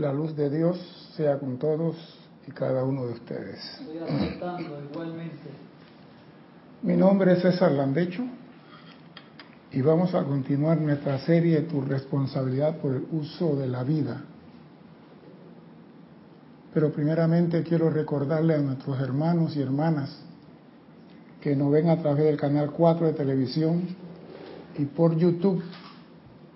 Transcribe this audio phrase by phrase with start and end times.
[0.00, 0.78] La luz de Dios
[1.14, 1.94] sea con todos
[2.48, 3.58] y cada uno de ustedes.
[3.82, 5.50] Estoy igualmente.
[6.80, 8.24] Mi nombre es César Landecho
[9.70, 14.22] y vamos a continuar nuestra serie Tu responsabilidad por el uso de la vida.
[16.72, 20.18] Pero primeramente quiero recordarle a nuestros hermanos y hermanas
[21.42, 23.82] que nos ven a través del canal 4 de televisión
[24.78, 25.62] y por YouTube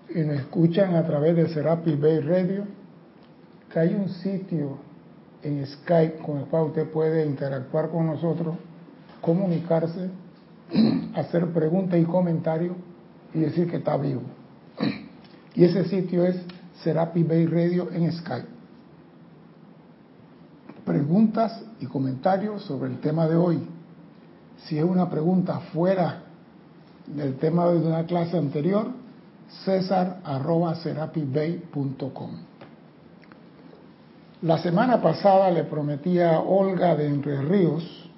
[0.09, 2.65] y nos escuchan a través de Serapi Bay Radio,
[3.79, 4.77] hay un sitio
[5.43, 8.55] en Skype con el cual usted puede interactuar con nosotros,
[9.21, 10.09] comunicarse,
[11.15, 12.75] hacer preguntas y comentarios
[13.33, 14.21] y decir que está vivo.
[15.57, 16.35] Y ese sitio es
[16.83, 18.49] Serapi Bay Radio en Skype.
[20.83, 23.65] Preguntas y comentarios sobre el tema de hoy.
[24.65, 26.23] Si es una pregunta fuera
[27.07, 28.87] del tema de una clase anterior,
[29.63, 30.15] cesar.com.
[34.41, 38.09] La semana pasada le prometí a Olga de Entre Ríos,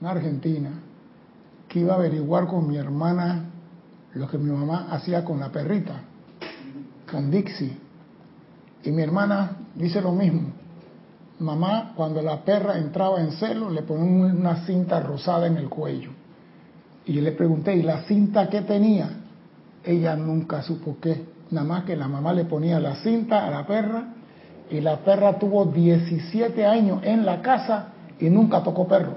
[0.00, 0.70] en Argentina,
[1.68, 3.44] que iba a averiguar con mi hermana
[4.14, 6.00] lo que mi mamá hacía con la perrita,
[7.08, 7.76] con Dixie.
[8.82, 10.52] Y mi hermana dice lo mismo.
[11.38, 16.10] Mamá, cuando la perra entraba en celo, le ponía una cinta rosada en el cuello.
[17.06, 19.08] Y yo le pregunté, ¿y la cinta qué tenía?
[19.84, 21.26] Ella nunca supo qué.
[21.52, 24.14] Nada más que la mamá le ponía la cinta a la perra
[24.70, 27.88] y la perra tuvo 17 años en la casa
[28.18, 29.16] y nunca tocó perro.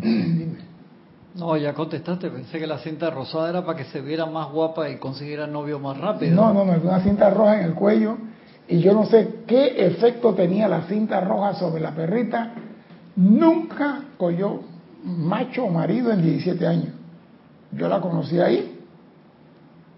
[0.00, 0.64] Dime.
[1.34, 4.88] No, ya contestaste, pensé que la cinta rosada era para que se viera más guapa
[4.88, 6.36] y consiguiera novio más rápido.
[6.36, 8.16] No, no, no, es una cinta roja en el cuello
[8.68, 12.52] y yo no sé qué efecto tenía la cinta roja sobre la perrita.
[13.16, 14.60] Nunca cogió
[15.02, 16.94] macho o marido en 17 años.
[17.72, 18.80] Yo la conocí ahí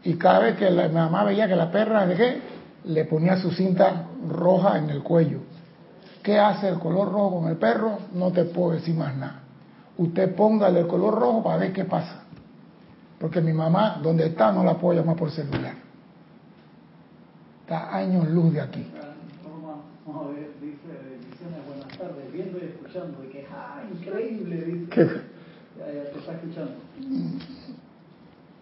[0.04, 2.40] y cada vez que la, mi mamá veía que la perra de
[2.86, 5.40] le ponía su cinta roja en el cuello.
[6.22, 7.98] ¿Qué hace el color rojo con el perro?
[8.14, 9.40] No te puedo decir más nada.
[9.98, 12.22] Usted póngale el color rojo para ver qué pasa.
[13.18, 15.74] Porque mi mamá, donde está, no la puedo llamar por celular.
[17.62, 18.86] Está años luz de aquí.
[21.66, 23.24] buenas tardes, viendo y escuchando.
[23.24, 24.56] Y que, ¡ah, increíble!
[24.64, 24.90] Dice.
[24.90, 25.04] ¿Qué?
[25.78, 26.74] Ya, ya te está escuchando.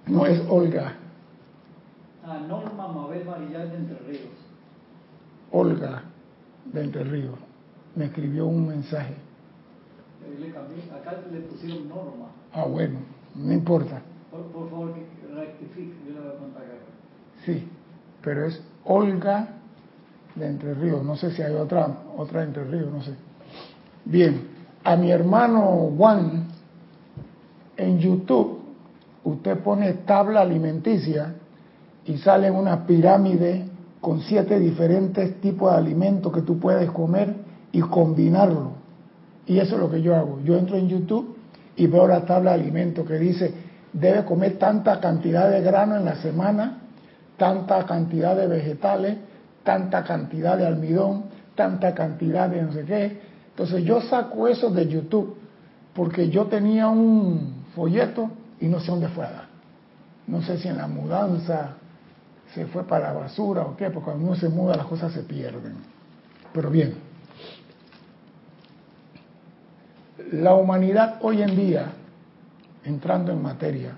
[0.07, 0.95] No es Olga.
[2.49, 4.33] Norma Mabel Marillal de Entre Ríos.
[5.51, 6.03] Olga
[6.73, 7.39] de Entre Ríos
[7.95, 9.15] me escribió un mensaje.
[10.39, 12.27] Le cambié, acá le pusieron Norma.
[12.53, 12.99] Ah, bueno,
[13.35, 14.01] no importa.
[14.31, 16.63] Por, por favor, que rectifique, yo le voy a contar
[17.45, 17.69] Sí,
[18.23, 19.49] pero es Olga
[20.35, 21.05] de Entre Ríos.
[21.05, 23.15] No sé si hay otra, otra de Entre Ríos, no sé.
[24.05, 24.49] Bien,
[24.83, 26.49] a mi hermano Juan,
[27.77, 28.61] en YouTube,
[29.25, 31.35] usted pone tabla alimenticia
[32.07, 33.67] y sale una pirámide
[34.01, 37.35] con siete diferentes tipos de alimentos que tú puedes comer
[37.73, 38.73] y combinarlo.
[39.47, 40.41] Y eso es lo que yo hago.
[40.45, 41.37] Yo entro en YouTube
[41.77, 43.53] y veo la tabla de alimentos que dice,
[43.93, 46.81] debe comer tanta cantidad de grano en la semana,
[47.37, 49.17] tanta cantidad de vegetales,
[49.63, 53.21] tanta cantidad de almidón, tanta cantidad de no qué.
[53.51, 55.37] Entonces yo saco eso de YouTube
[55.95, 59.45] porque yo tenía un folleto y no sé dónde fue a dar.
[60.27, 61.77] No sé si en la mudanza
[62.55, 65.23] se fue para la basura o qué, porque cuando uno se muda las cosas se
[65.23, 65.75] pierden.
[66.53, 66.95] Pero bien,
[70.33, 71.93] la humanidad hoy en día,
[72.85, 73.97] entrando en materia,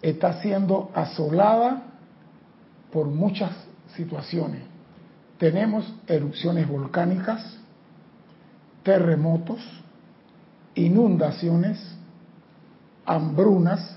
[0.00, 1.82] está siendo asolada
[2.92, 3.50] por muchas
[3.94, 4.62] situaciones.
[5.38, 7.58] Tenemos erupciones volcánicas,
[8.82, 9.60] terremotos,
[10.74, 11.78] inundaciones,
[13.04, 13.96] hambrunas,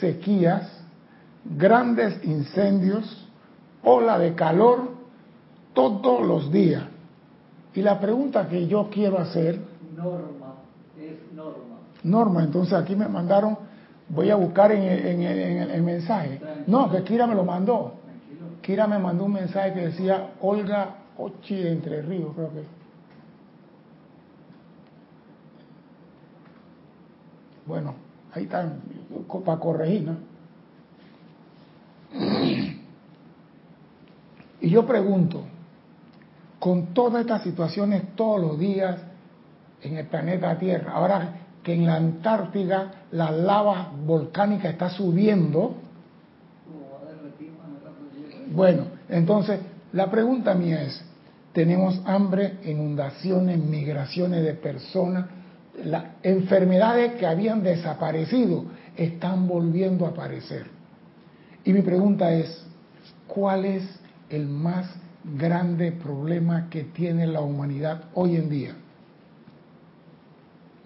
[0.00, 0.70] sequías,
[1.44, 3.28] grandes incendios,
[3.82, 4.90] ola de calor
[5.74, 6.84] todos los días.
[7.74, 9.60] Y la pregunta que yo quiero hacer...
[9.96, 10.54] Norma,
[10.98, 11.78] es norma.
[12.02, 13.58] Norma, entonces aquí me mandaron,
[14.08, 16.40] voy a buscar en, el mensaje.
[16.66, 17.94] No, que Kira me lo mandó.
[18.62, 22.62] Kira me mandó un mensaje que decía Olga Ochi de Entre Ríos, creo que.
[27.66, 27.94] Bueno,
[28.32, 28.70] ahí está,
[29.44, 30.33] para corregir, ¿no?
[34.60, 35.42] Y yo pregunto,
[36.58, 38.98] con todas estas situaciones todos los días
[39.82, 45.74] en el planeta Tierra, ahora que en la Antártida la lava volcánica está subiendo,
[48.52, 49.60] bueno, entonces
[49.92, 51.04] la pregunta mía es,
[51.52, 55.26] tenemos hambre, inundaciones, migraciones de personas,
[55.84, 58.64] las enfermedades que habían desaparecido
[58.96, 60.73] están volviendo a aparecer.
[61.64, 62.64] Y mi pregunta es,
[63.26, 63.84] ¿cuál es
[64.28, 64.86] el más
[65.24, 68.74] grande problema que tiene la humanidad hoy en día.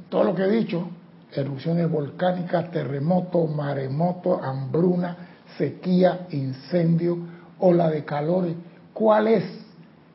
[0.08, 0.88] Todo lo que he dicho,
[1.32, 5.16] erupciones volcánicas, terremoto, maremoto, hambruna,
[5.58, 7.19] sequía, incendio,
[7.58, 8.54] ola de calores,
[8.94, 9.44] ¿cuál es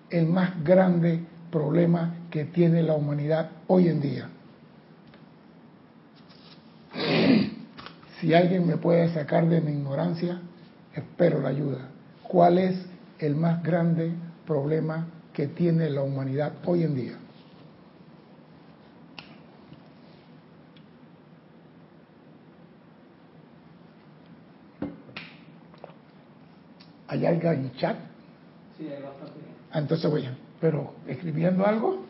[0.10, 4.30] el más grande problema que tiene la humanidad hoy en día?
[8.20, 10.40] Si alguien me puede sacar de mi ignorancia,
[10.94, 11.90] espero la ayuda.
[12.24, 12.86] ¿Cuál es
[13.20, 14.12] el más grande
[14.46, 17.18] problema que tiene la humanidad hoy en día?
[27.08, 27.98] ¿Hay algo en chat?
[28.78, 29.40] Sí, hay bastante.
[29.72, 30.36] Ah, entonces voy a.
[30.60, 32.06] Pero, ¿escribiendo algo?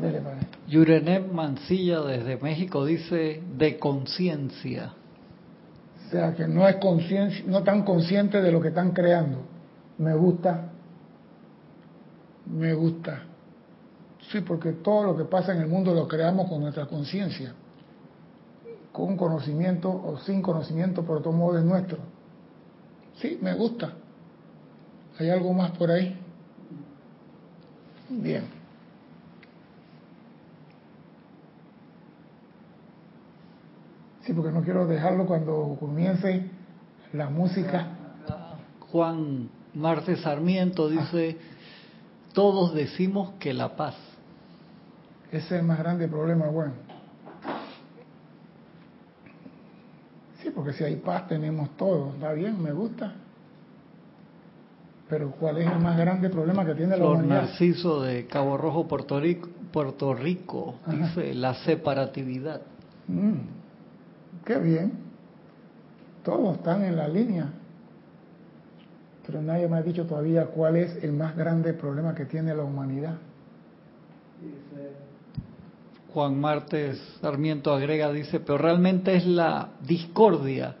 [0.00, 0.20] Dele.
[0.68, 4.94] Yurenet Mancilla desde México dice de conciencia.
[6.12, 9.38] Sea, que no es conciencia, no tan consciente de lo que están creando.
[9.96, 10.68] Me gusta.
[12.44, 13.22] Me gusta.
[14.30, 17.54] Sí, porque todo lo que pasa en el mundo lo creamos con nuestra conciencia.
[18.92, 21.96] Con conocimiento o sin conocimiento, pero todo modo es nuestro.
[23.16, 23.94] Sí, me gusta.
[25.18, 26.14] ¿Hay algo más por ahí?
[28.10, 28.61] Bien.
[34.22, 36.48] Sí, porque no quiero dejarlo cuando comience
[37.12, 37.88] la música.
[38.90, 41.38] Juan Marte Sarmiento dice,
[42.32, 43.96] todos decimos que la paz.
[45.30, 46.74] Ese es el más grande problema, bueno.
[50.42, 52.12] Sí, porque si hay paz tenemos todo.
[52.14, 53.14] Está bien, me gusta.
[55.08, 57.42] Pero ¿cuál es el más grande problema que tiene la Flor humanidad?
[57.42, 62.62] Narciso de Cabo Rojo, Puerto Rico, Puerto Rico dice la separatividad.
[63.08, 63.61] Mm,
[64.44, 64.92] qué bien.
[66.24, 67.52] Todos están en la línea.
[69.26, 72.64] Pero nadie me ha dicho todavía cuál es el más grande problema que tiene la
[72.64, 73.16] humanidad.
[76.12, 80.76] Juan Martes Sarmiento agrega, dice, pero realmente es la discordia.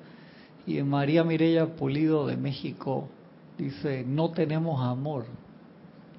[0.66, 3.08] Y en María Mireya Pulido de México
[3.56, 5.24] dice, no tenemos amor.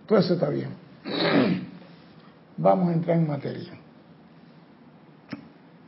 [0.08, 0.70] Todo eso está bien.
[2.58, 3.83] Vamos a entrar en materia.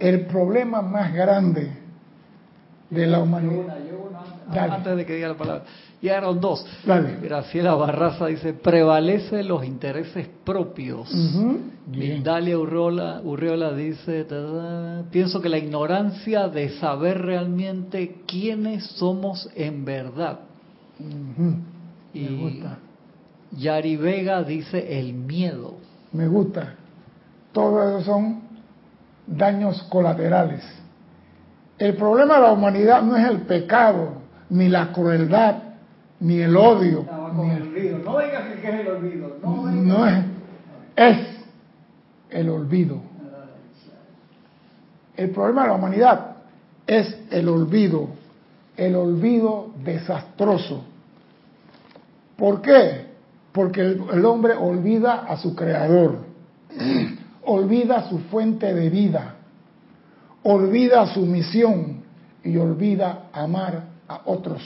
[0.06, 1.72] El problema más grande
[2.92, 3.75] de la humanidad.
[4.54, 4.74] Dale.
[4.74, 5.63] Antes de que diga la palabra.
[6.00, 6.63] Eran dos.
[6.86, 7.18] Dale.
[7.19, 11.10] Graciela Barraza dice, prevalece los intereses propios.
[12.24, 14.28] Dalia Urriola, Urriola dice,
[15.10, 20.42] pienso que la ignorancia de saber realmente quiénes somos en verdad.
[21.00, 21.56] Ujú,
[22.13, 22.78] Y Me gusta.
[23.58, 25.78] Yari Vega dice el miedo.
[26.13, 26.75] Me gusta.
[27.51, 28.44] Todo eso son
[29.27, 30.63] daños colaterales.
[31.77, 34.13] El problema de la humanidad no es el pecado,
[34.50, 35.56] ni la crueldad,
[36.19, 37.06] ni el odio.
[37.36, 37.98] ni el- olvido.
[38.00, 39.38] No digas que es el olvido.
[39.44, 40.25] no es,
[40.95, 41.18] es
[42.30, 43.01] el olvido.
[45.18, 46.36] El problema de la humanidad
[46.88, 48.10] es el olvido,
[48.77, 50.83] el olvido desastroso.
[52.38, 53.06] ¿Por qué?
[53.54, 56.19] Porque el, el hombre olvida a su creador,
[57.45, 59.36] olvida su fuente de vida,
[60.44, 62.03] olvida su misión
[62.44, 64.62] y olvida amar a otros.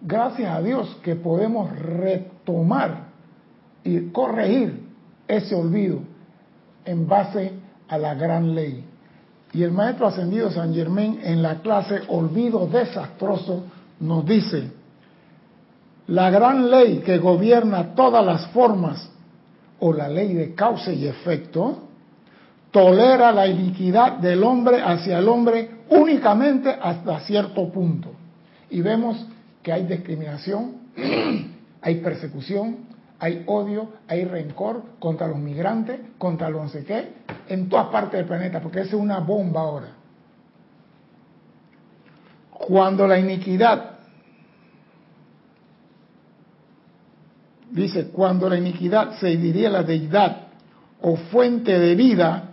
[0.00, 3.06] Gracias a Dios que podemos retomar
[3.82, 4.84] y corregir
[5.26, 6.00] ese olvido
[6.84, 7.52] en base
[7.88, 8.84] a la gran ley.
[9.52, 13.64] Y el maestro ascendido San Germán en la clase Olvido Desastroso
[14.00, 14.72] nos dice,
[16.08, 19.10] la gran ley que gobierna todas las formas
[19.80, 21.88] o la ley de causa y efecto
[22.70, 28.10] tolera la iniquidad del hombre hacia el hombre únicamente hasta cierto punto.
[28.70, 29.26] Y vemos
[29.62, 30.72] que hay discriminación,
[31.80, 32.78] hay persecución,
[33.18, 37.12] hay odio, hay rencor contra los migrantes, contra los no sé qué,
[37.48, 39.88] en todas partes del planeta, porque es una bomba ahora.
[42.50, 43.93] Cuando la iniquidad,
[47.74, 50.46] dice, cuando la iniquidad se diría la deidad
[51.02, 52.50] o fuente de vida,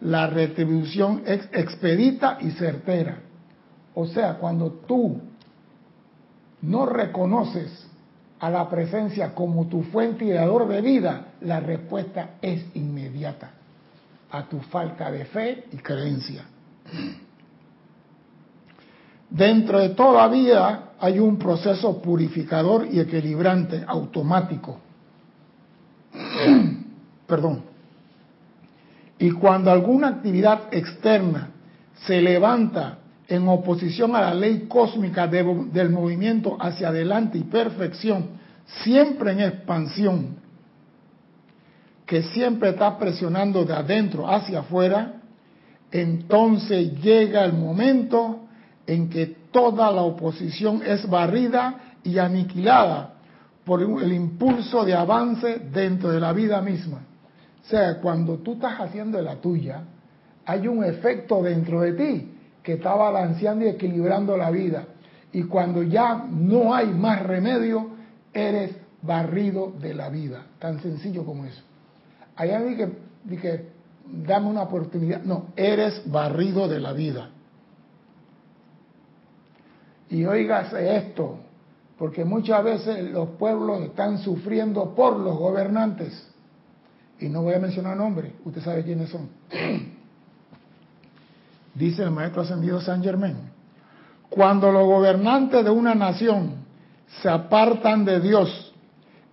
[0.00, 3.18] la retribución es expedita y certera.
[3.94, 5.20] O sea, cuando tú
[6.62, 7.86] no reconoces
[8.38, 13.50] a la presencia como tu fuente y dador de vida, la respuesta es inmediata
[14.30, 16.44] a tu falta de fe y creencia.
[19.30, 24.78] Dentro de toda vida hay un proceso purificador y equilibrante automático.
[27.26, 27.62] Perdón.
[29.18, 31.50] Y cuando alguna actividad externa
[32.06, 38.28] se levanta en oposición a la ley cósmica del movimiento hacia adelante y perfección,
[38.82, 40.36] siempre en expansión,
[42.06, 45.20] que siempre está presionando de adentro hacia afuera,
[45.90, 48.40] entonces llega el momento
[48.86, 53.14] en que toda la oposición es barrida y aniquilada
[53.64, 56.98] por el impulso de avance dentro de la vida misma.
[57.64, 59.82] O sea, cuando tú estás haciendo la tuya,
[60.44, 62.30] hay un efecto dentro de ti
[62.62, 64.84] que está balanceando y equilibrando la vida.
[65.32, 67.88] Y cuando ya no hay más remedio,
[68.32, 70.46] eres barrido de la vida.
[70.58, 71.62] Tan sencillo como eso.
[72.36, 72.88] Allá dije,
[73.24, 73.68] dije,
[74.06, 75.22] dame una oportunidad.
[75.22, 77.30] No, eres barrido de la vida.
[80.10, 81.38] Y oígase esto,
[81.98, 86.28] porque muchas veces los pueblos están sufriendo por los gobernantes.
[87.20, 89.28] Y no voy a mencionar nombres, usted sabe quiénes son.
[91.74, 93.52] Dice el maestro ascendido San Germán,
[94.28, 96.64] cuando los gobernantes de una nación
[97.22, 98.72] se apartan de Dios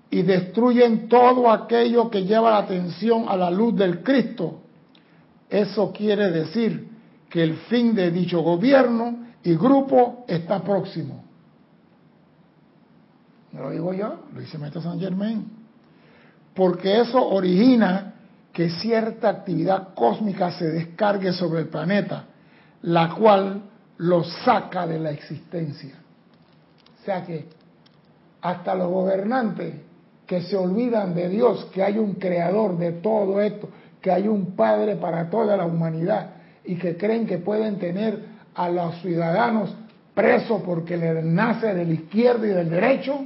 [0.10, 4.62] y destruyen todo aquello que lleva la atención a la luz del Cristo,
[5.50, 6.90] eso quiere decir
[7.30, 11.24] que el fin de dicho gobierno y grupo está próximo.
[13.52, 15.46] No lo digo yo, lo dice Maestro San Germain.
[16.54, 18.14] Porque eso origina
[18.54, 22.26] que cierta actividad cósmica se descargue sobre el planeta,
[22.84, 23.62] la cual
[23.98, 25.96] lo saca de la existencia.
[27.02, 27.48] O sea que
[28.42, 29.76] hasta los gobernantes
[30.26, 33.70] que se olvidan de Dios, que hay un creador de todo esto,
[34.02, 36.32] que hay un Padre para toda la humanidad
[36.64, 39.74] y que creen que pueden tener a los ciudadanos
[40.14, 43.26] presos porque les nace del izquierdo y del derecho,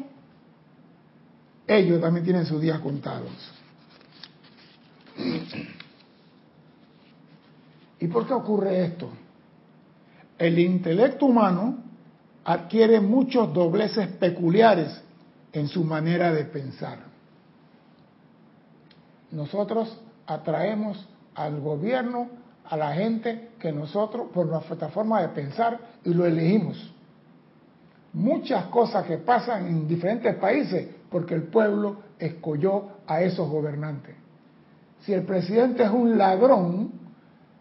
[1.67, 3.32] ellos también tienen sus días contados.
[8.00, 9.10] ¿Y por qué ocurre esto?
[10.38, 11.77] El intelecto humano
[12.44, 15.01] adquiere muchos dobleces peculiares
[15.53, 17.00] en su manera de pensar.
[19.32, 22.29] Nosotros atraemos al gobierno,
[22.69, 26.93] a la gente que nosotros, por nuestra forma de pensar, y lo elegimos.
[28.13, 34.15] Muchas cosas que pasan en diferentes países porque el pueblo escogió a esos gobernantes.
[35.01, 36.91] Si el presidente es un ladrón,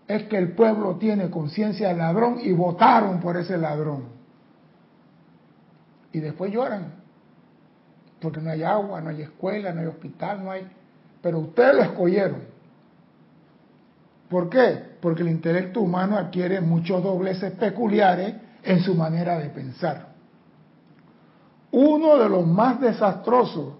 [0.06, 4.04] es que el pueblo tiene conciencia de ladrón y votaron por ese ladrón.
[6.12, 6.94] Y después lloran,
[8.20, 10.66] porque no hay agua, no hay escuela, no hay hospital, no hay...
[11.20, 12.54] Pero ustedes lo escogieron.
[14.28, 14.93] ¿Por qué?
[15.04, 20.14] Porque el intelecto humano adquiere muchos dobleces peculiares en su manera de pensar.
[21.72, 23.74] Uno de los más desastrosos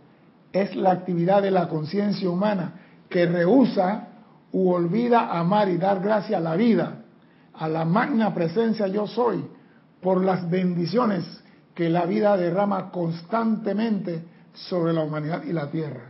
[0.52, 2.75] es la actividad de la conciencia humana
[3.09, 4.09] que rehúsa
[4.52, 7.04] u olvida amar y dar gracias a la vida,
[7.54, 9.47] a la magna presencia yo soy,
[10.02, 11.25] por las bendiciones
[11.75, 16.02] que la vida derrama constantemente sobre la humanidad y la tierra.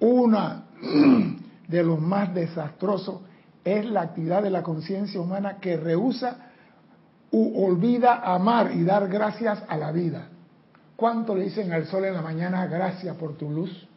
[0.00, 0.62] Una
[1.68, 3.20] de los más desastrosos
[3.64, 6.36] es la actividad de la conciencia humana que rehúsa
[7.30, 10.28] u olvida amar y dar gracias a la vida.
[10.96, 13.88] ¿Cuánto le dicen al sol en la mañana gracias por tu luz?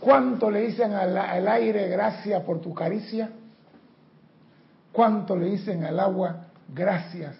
[0.00, 3.30] ¿Cuánto le dicen al, aire gracias por tu caricia?
[4.92, 7.36] ¿Cuánto le dicen al agua gracias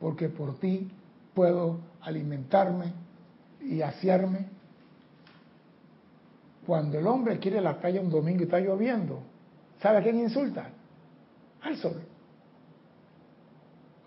[0.00, 0.90] porque por ti
[1.32, 2.92] puedo alimentarme
[3.62, 4.46] y asearme?
[6.66, 9.22] Cuando el hombre quiere la playa un domingo y está lloviendo,
[9.84, 10.64] ¿Sabe a quién insulta?
[11.60, 12.00] Al sol.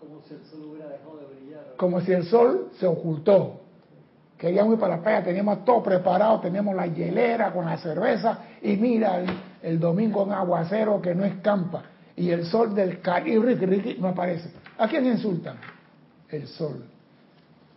[0.00, 1.76] Como si el sol hubiera dejado de brillar.
[1.76, 3.60] Como si el sol se ocultó.
[4.36, 8.76] Queríamos ir para la playa, teníamos todo preparado, teníamos la hielera con la cerveza y
[8.76, 9.22] mira
[9.62, 11.84] el, domingo en aguacero que no escampa
[12.16, 14.50] y el sol del Caribe no aparece.
[14.78, 15.58] ¿A quién insultan?
[16.28, 16.86] El sol.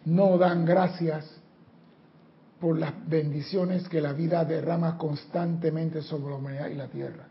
[0.05, 1.39] No dan gracias
[2.59, 7.30] por las bendiciones que la vida derrama constantemente sobre la humanidad y la tierra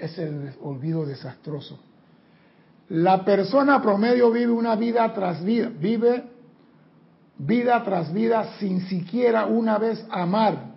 [0.00, 1.78] es el olvido desastroso.
[2.88, 6.24] La persona promedio vive una vida tras vida, vive
[7.38, 10.74] vida tras vida sin siquiera una vez amar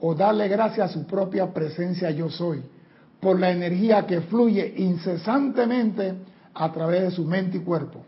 [0.00, 2.62] o darle gracias a su propia presencia yo soy,
[3.20, 6.14] por la energía que fluye incesantemente
[6.52, 8.04] a través de su mente y cuerpo.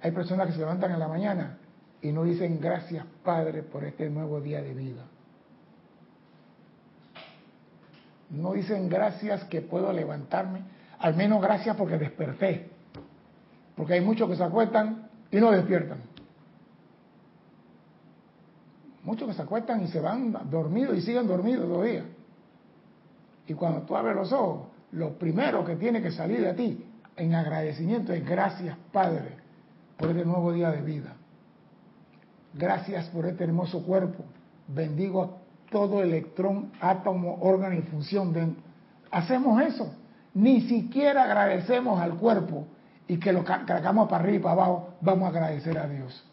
[0.00, 1.58] Hay personas que se levantan en la mañana
[2.00, 5.02] y no dicen gracias Padre por este nuevo día de vida.
[8.30, 10.62] No dicen gracias que puedo levantarme,
[10.98, 12.70] al menos gracias porque desperté.
[13.76, 15.98] Porque hay muchos que se acuestan y no despiertan.
[19.02, 22.04] Muchos que se acuestan y se van dormidos y siguen dormidos todavía.
[23.46, 26.84] Y cuando tú abres los ojos, lo primero que tiene que salir de ti
[27.16, 29.36] en agradecimiento es gracias Padre
[29.96, 31.14] por este nuevo día de vida.
[32.54, 34.24] Gracias por este hermoso cuerpo.
[34.68, 35.38] Bendigo
[35.70, 38.56] todo electrón, átomo, órgano y función.
[39.10, 39.94] Hacemos eso.
[40.34, 42.66] Ni siquiera agradecemos al cuerpo
[43.08, 44.94] y que lo cargamos para arriba y para abajo.
[45.00, 46.24] Vamos a agradecer a Dios.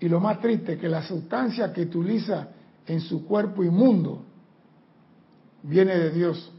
[0.00, 2.48] Y lo más triste, que la sustancia que utiliza
[2.86, 4.24] en su cuerpo inmundo
[5.62, 6.52] viene de Dios.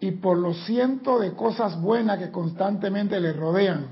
[0.00, 3.86] Y por los cientos de cosas buenas que constantemente le rodean,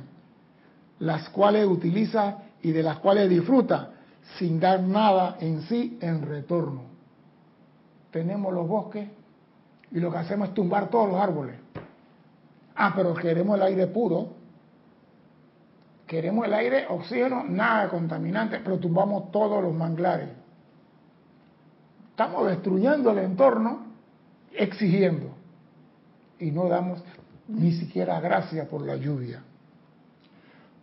[0.99, 3.91] las cuales utiliza y de las cuales disfruta,
[4.39, 6.83] sin dar nada en sí en retorno.
[8.11, 9.09] Tenemos los bosques
[9.91, 11.57] y lo que hacemos es tumbar todos los árboles.
[12.77, 14.29] Ah, pero queremos el aire puro.
[16.07, 20.29] Queremos el aire, oxígeno, nada contaminante, pero tumbamos todos los manglares.
[22.11, 23.87] Estamos destruyendo el entorno
[24.53, 25.44] exigiendo
[26.39, 27.03] y no damos
[27.49, 29.43] ni siquiera gracia por la lluvia.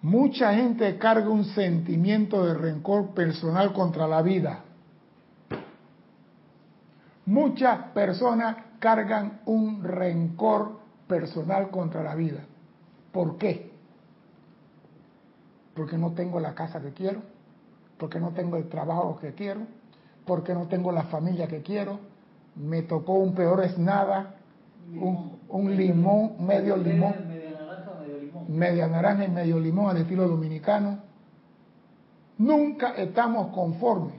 [0.01, 4.63] Mucha gente carga un sentimiento de rencor personal contra la vida.
[7.25, 12.39] Muchas personas cargan un rencor personal contra la vida.
[13.11, 13.71] ¿Por qué?
[15.75, 17.21] Porque no tengo la casa que quiero,
[17.97, 19.61] porque no tengo el trabajo que quiero,
[20.25, 21.99] porque no tengo la familia que quiero,
[22.55, 24.35] me tocó un peor es nada,
[24.89, 27.15] un, medio limón, medio limón,
[28.47, 30.99] media naranja y medio limón al estilo dominicano.
[32.37, 34.15] Nunca estamos conformes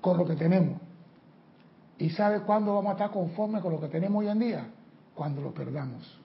[0.00, 0.80] con lo que tenemos.
[1.98, 4.66] ¿Y sabe cuándo vamos a estar conformes con lo que tenemos hoy en día?
[5.14, 6.20] Cuando lo perdamos.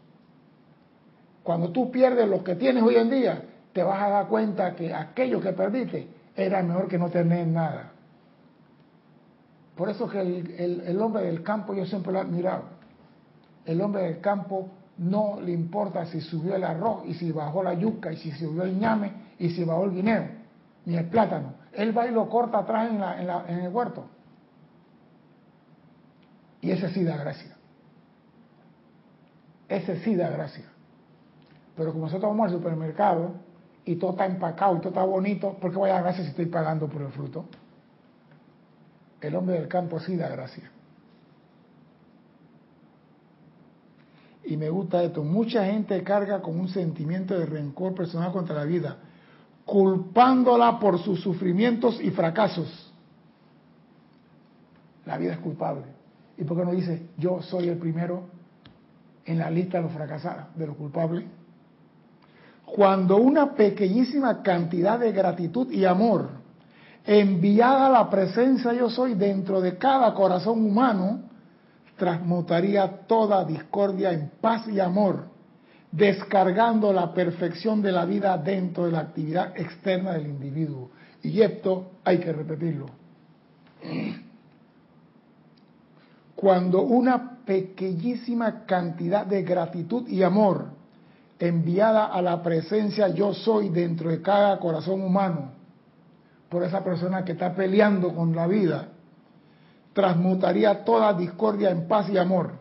[1.44, 4.94] Cuando tú pierdes lo que tienes hoy en día, te vas a dar cuenta que
[4.94, 7.92] aquello que perdiste era mejor que no tener nada.
[9.78, 12.77] Por eso que el, hombre del campo yo siempre lo he admirado.
[13.68, 17.74] El hombre del campo no le importa si subió el arroz y si bajó la
[17.74, 20.26] yuca y si subió el ñame y si bajó el guineo,
[20.86, 21.54] ni el plátano.
[21.74, 24.06] Él va y lo corta atrás en, el huerto.
[26.62, 27.58] Y ese sí da gracia.
[29.68, 30.66] Ese sí da gracia.
[31.76, 33.34] Pero como nosotros vamos al supermercado
[33.84, 36.30] y todo está empacado y todo está bonito, ¿por qué voy a dar gracia si
[36.30, 37.46] estoy pagando por el fruto?
[39.20, 40.72] El hombre del campo sí da gracia.
[44.48, 45.24] Y me gusta esto.
[45.24, 48.96] Mucha gente carga con un sentimiento de rencor personal contra la vida,
[49.66, 52.94] culpándola por sus sufrimientos y fracasos.
[55.06, 55.84] La vida es culpable.
[56.38, 58.24] ¿Y por qué no dice, yo soy el primero
[59.26, 61.26] en la lista de los fracasados, de los culpables?
[62.66, 66.30] Cuando una pequeñísima cantidad de gratitud y amor
[67.06, 71.22] enviada la presencia yo soy dentro de cada corazón humano,
[71.98, 75.26] transmutaría toda discordia en paz y amor,
[75.92, 80.92] descargando la perfección de la vida dentro de la actividad externa del individuo.
[81.24, 82.86] Y esto hay que repetirlo.
[86.36, 90.68] Cuando una pequeñísima cantidad de gratitud y amor
[91.40, 95.52] enviada a la presencia yo soy dentro de cada corazón humano
[96.50, 98.90] por esa persona que está peleando con la vida,
[99.98, 102.52] transmutaría toda discordia en paz y amor.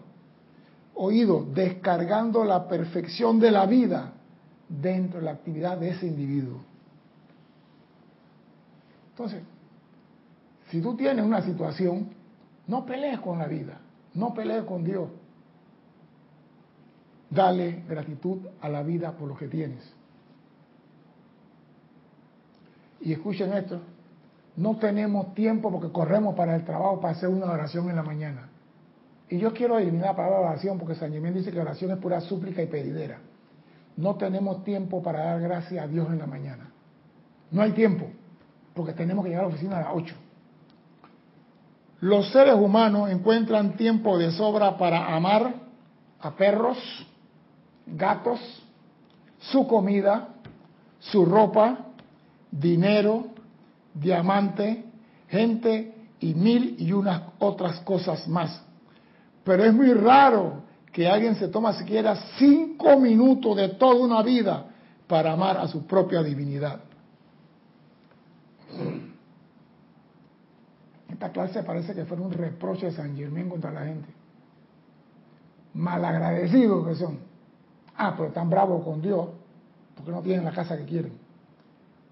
[0.94, 4.14] Oído, descargando la perfección de la vida
[4.66, 6.62] dentro de la actividad de ese individuo.
[9.11, 9.42] Entonces,
[10.70, 12.09] si tú tienes una situación,
[12.66, 13.81] no pelees con la vida,
[14.14, 15.11] no pelees con Dios.
[17.29, 19.85] Dale gratitud a la vida por lo que tienes.
[23.03, 23.83] Y escuchen esto,
[24.57, 28.49] no tenemos tiempo porque corremos para el trabajo para hacer una oración en la mañana.
[29.29, 32.21] Y yo quiero eliminar la palabra oración porque San Germán dice que oración es pura
[32.21, 33.19] súplica y pedidera.
[33.97, 36.71] No tenemos tiempo para dar gracias a Dios en la mañana.
[37.51, 38.07] No hay tiempo,
[38.75, 40.14] porque tenemos que llegar a la oficina a las 8.
[42.01, 45.55] Los seres humanos encuentran tiempo de sobra para amar
[46.21, 46.79] a perros,
[47.87, 48.40] gatos,
[49.38, 50.29] su comida,
[50.99, 51.87] su ropa,
[52.51, 53.27] dinero,
[54.01, 54.85] diamante,
[55.29, 58.63] gente y mil y unas otras cosas más.
[59.45, 64.67] Pero es muy raro que alguien se toma siquiera cinco minutos de toda una vida
[65.07, 66.81] para amar a su propia divinidad.
[71.09, 74.09] Esta clase parece que fue un reproche de San Germán contra la gente.
[75.75, 77.19] Malagradecidos que son.
[77.97, 79.29] Ah, pero están bravos con Dios
[79.95, 81.13] porque no tienen la casa que quieren.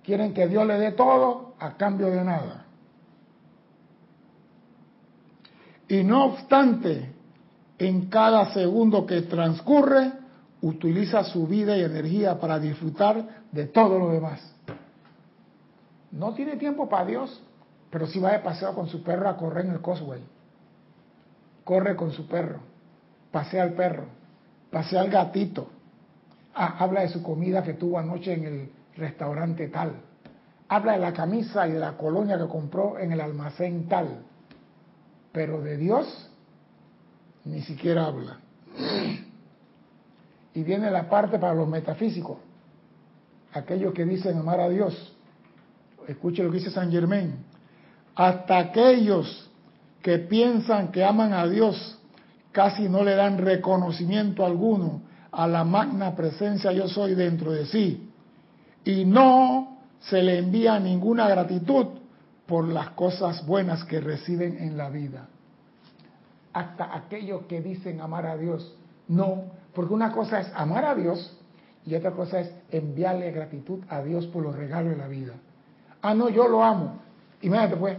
[0.03, 2.65] Quieren que Dios le dé todo a cambio de nada.
[5.89, 7.13] Y no obstante,
[7.79, 10.13] en cada segundo que transcurre,
[10.63, 14.41] utiliza su vida y energía para disfrutar de todo lo demás.
[16.11, 17.43] No tiene tiempo para Dios,
[17.91, 20.23] pero si va de paseo con su perro a correr en el Cosway.
[21.65, 22.61] Corre con su perro,
[23.31, 24.07] pasea al perro,
[24.71, 25.69] pasea al gatito.
[26.55, 29.93] Ah, habla de su comida que tuvo anoche en el restaurante tal.
[30.75, 34.25] Habla de la camisa y de la colonia que compró en el almacén tal.
[35.31, 36.29] Pero de Dios
[37.45, 38.41] ni siquiera habla.
[40.53, 42.39] Y viene la parte para los metafísicos,
[43.53, 45.17] aquellos que dicen amar a Dios.
[46.09, 47.37] Escuche lo que dice San Germain.
[48.17, 49.49] Hasta aquellos
[50.03, 52.01] que piensan que aman a Dios
[52.51, 58.11] casi no le dan reconocimiento alguno a la magna presencia yo soy dentro de sí.
[58.85, 59.74] Y no
[60.09, 61.87] se le envía ninguna gratitud
[62.47, 65.29] por las cosas buenas que reciben en la vida
[66.55, 68.75] hasta aquellos que dicen amar a Dios.
[69.09, 71.37] No, porque una cosa es amar a Dios
[71.85, 75.35] y otra cosa es enviarle gratitud a Dios por los regalos de la vida.
[76.01, 77.01] Ah, no, yo lo amo.
[77.43, 77.99] Imagínate pues,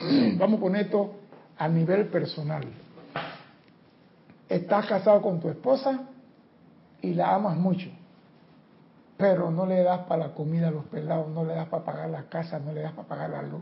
[0.38, 1.12] vamos poner esto
[1.58, 2.64] a nivel personal.
[4.48, 6.08] Estás casado con tu esposa
[7.02, 7.90] y la amas mucho,
[9.22, 12.10] pero no le das para la comida a los pelados, no le das para pagar
[12.10, 13.60] la casa, no le das para pagar la luz,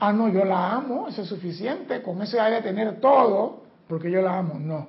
[0.00, 4.10] ah, no, yo la amo, eso es suficiente, con eso hay de tener todo, porque
[4.10, 4.54] yo la amo.
[4.58, 4.88] No.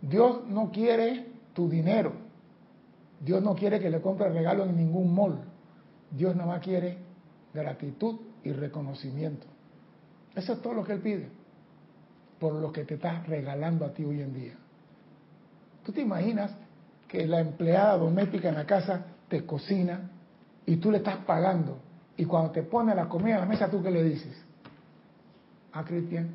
[0.00, 2.12] Dios no quiere tu dinero.
[3.20, 5.38] Dios no quiere que le compres regalo en ningún mall.
[6.10, 6.96] Dios nada más quiere
[7.52, 9.46] gratitud y reconocimiento.
[10.34, 11.28] Eso es todo lo que Él pide
[12.40, 14.54] por lo que te estás regalando a ti hoy en día.
[15.84, 16.56] ¿Tú te imaginas
[17.12, 20.10] que la empleada doméstica en la casa te cocina
[20.64, 21.76] y tú le estás pagando
[22.16, 24.34] y cuando te pone la comida en la mesa, ¿tú qué le dices?
[25.74, 26.30] A ah, Cristian.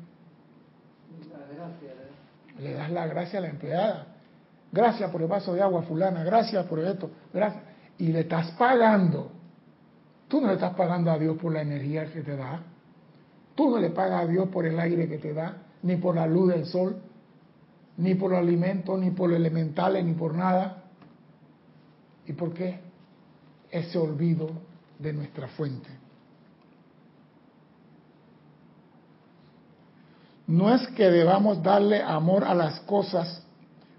[2.60, 4.06] Le das la gracia a la empleada.
[4.70, 6.22] Gracias por el vaso de agua, fulana.
[6.22, 7.10] Gracias por esto.
[7.34, 7.64] Gracias.
[7.98, 9.32] Y le estás pagando.
[10.28, 12.62] Tú no le estás pagando a Dios por la energía que te da.
[13.56, 16.28] Tú no le pagas a Dios por el aire que te da, ni por la
[16.28, 17.02] luz del sol,
[17.98, 20.84] ni por los alimentos, ni por los elementales, ni por nada.
[22.26, 22.80] ¿Y por qué?
[23.70, 24.50] Ese olvido
[24.98, 25.88] de nuestra fuente.
[30.46, 33.42] No es que debamos darle amor a las cosas,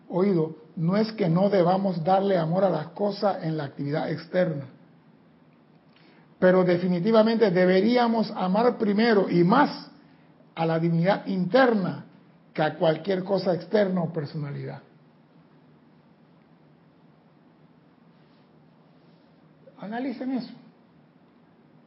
[0.07, 4.65] oído, no es que no debamos darle amor a las cosas en la actividad externa,
[6.39, 9.91] pero definitivamente deberíamos amar primero y más
[10.55, 12.05] a la dignidad interna
[12.61, 14.81] a cualquier cosa externa o personalidad.
[19.79, 20.53] Analicen eso.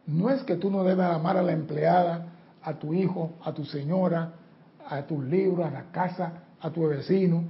[0.07, 2.27] No es que tú no debas amar a la empleada,
[2.63, 4.33] a tu hijo, a tu señora,
[4.89, 7.45] a tus libros, a la casa, a tu vecino.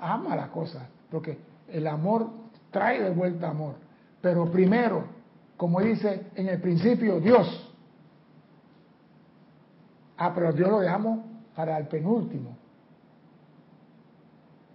[0.00, 2.28] Ama las cosas, porque el amor
[2.70, 3.76] trae de vuelta amor.
[4.20, 5.04] Pero primero,
[5.56, 7.72] como dice en el principio, Dios.
[10.16, 11.20] Ah, pero Dios lo dejamos
[11.54, 12.63] para el penúltimo.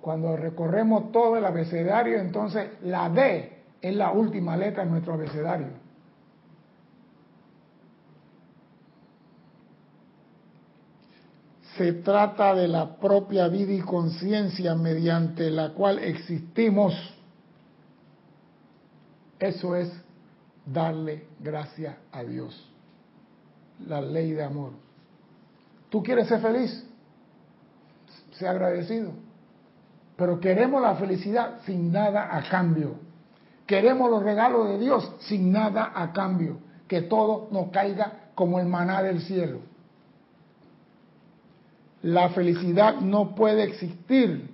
[0.10, 5.67] Cuando recorremos todo el abecedario, entonces la D es la última letra en nuestro abecedario.
[11.78, 16.95] se trata de la propia vida y conciencia mediante la cual existimos.
[19.38, 19.93] Eso es
[20.65, 22.67] darle gracias a Dios.
[23.86, 24.72] La ley de amor.
[25.91, 26.84] ¿Tú quieres ser feliz?
[28.32, 29.28] Sea agradecido.
[30.19, 32.95] Pero queremos la felicidad sin nada a cambio.
[33.65, 36.60] Queremos los regalos de Dios sin nada a cambio.
[36.88, 39.62] Que todo nos caiga como el maná del cielo
[42.01, 44.49] la felicidad no puede existir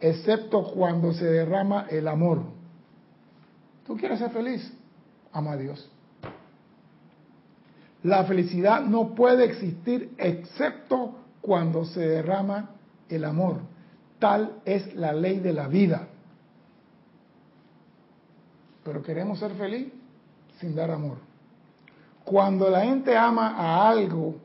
[0.00, 2.42] excepto cuando se derrama el amor.
[3.86, 4.72] ¿Tú quieres ser feliz?
[5.32, 5.90] Ama a Dios.
[8.02, 12.70] La felicidad no puede existir excepto cuando se derrama
[13.08, 13.60] el amor.
[14.18, 16.08] Tal es la ley de la vida.
[18.84, 19.92] Pero queremos ser feliz
[20.60, 21.18] sin dar amor.
[22.24, 24.36] Cuando la gente ama a algo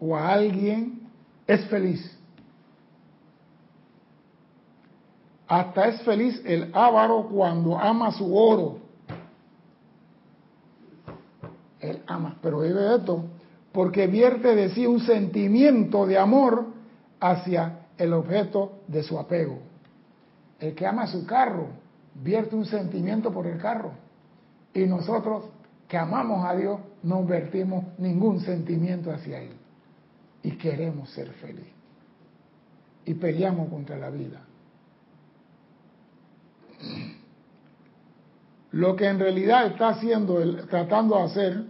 [0.00, 1.08] o a alguien,
[1.46, 2.16] es feliz.
[5.46, 8.78] Hasta es feliz el ávaro cuando ama su oro.
[11.80, 13.24] Él ama, pero vive esto
[13.72, 16.66] porque vierte de sí un sentimiento de amor
[17.20, 19.58] hacia el objeto de su apego.
[20.60, 21.68] El que ama su carro
[22.14, 23.92] vierte un sentimiento por el carro.
[24.72, 25.44] Y nosotros
[25.88, 29.52] que amamos a Dios no vertimos ningún sentimiento hacia Él
[30.42, 31.72] y queremos ser felices.
[33.04, 34.40] Y peleamos contra la vida.
[38.72, 41.64] Lo que en realidad está haciendo, tratando de hacer,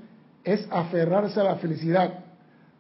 [0.45, 2.25] es aferrarse a la felicidad,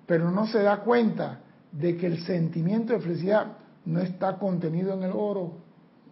[0.06, 1.40] pero no se da cuenta
[1.78, 3.46] de que el sentimiento de felicidad
[3.84, 5.52] no está contenido en el oro,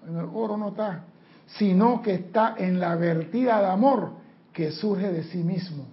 [0.06, 1.04] en el oro no está,
[1.58, 4.12] sino que está en la vertida de amor
[4.52, 5.86] que surge de sí mismo.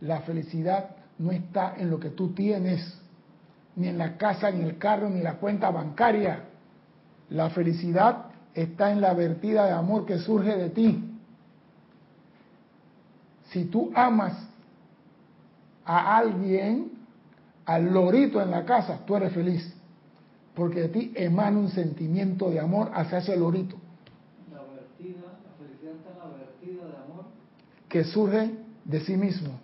[0.00, 2.98] La felicidad no está en lo que tú tienes,
[3.76, 6.44] ni en la casa, ni en el carro, ni en la cuenta bancaria.
[7.30, 11.04] La felicidad está en la vertida de amor que surge de ti.
[13.50, 14.34] Si tú amas
[15.84, 16.97] a alguien,
[17.68, 19.74] al lorito en la casa, tú eres feliz.
[20.54, 23.76] Porque de ti emana un sentimiento de amor hacia ese lorito.
[24.50, 27.24] La, vertida, la felicidad está en la vertida de amor.
[27.86, 28.54] Que surge
[28.86, 29.60] de sí mismo.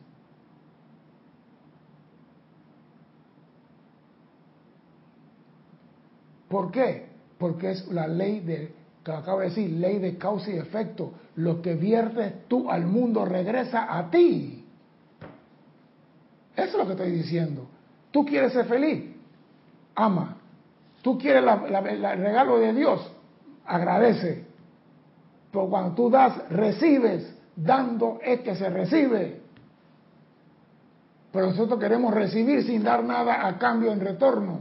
[6.49, 7.09] ¿Por qué?
[7.39, 11.15] Porque es la ley de, que acabo de decir, ley de causa y efecto.
[11.37, 14.63] Lo que viertes tú al mundo regresa a ti.
[16.55, 17.74] Eso es lo que estoy diciendo.
[18.15, 19.13] Tú quieres ser feliz,
[19.97, 20.37] ama.
[21.03, 23.13] Tú quieres el regalo de Dios,
[23.67, 24.47] agradece.
[25.51, 27.37] Pero cuando tú das, recibes.
[27.57, 29.41] Dando es que se recibe.
[31.33, 34.61] Pero nosotros queremos recibir sin dar nada a cambio en retorno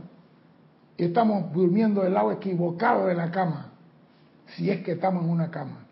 [0.97, 3.71] y estamos durmiendo del lado equivocado de la cama,
[4.55, 5.85] si es que estamos en una cama.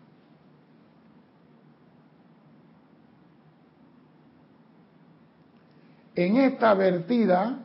[6.14, 7.58] En esta vertida,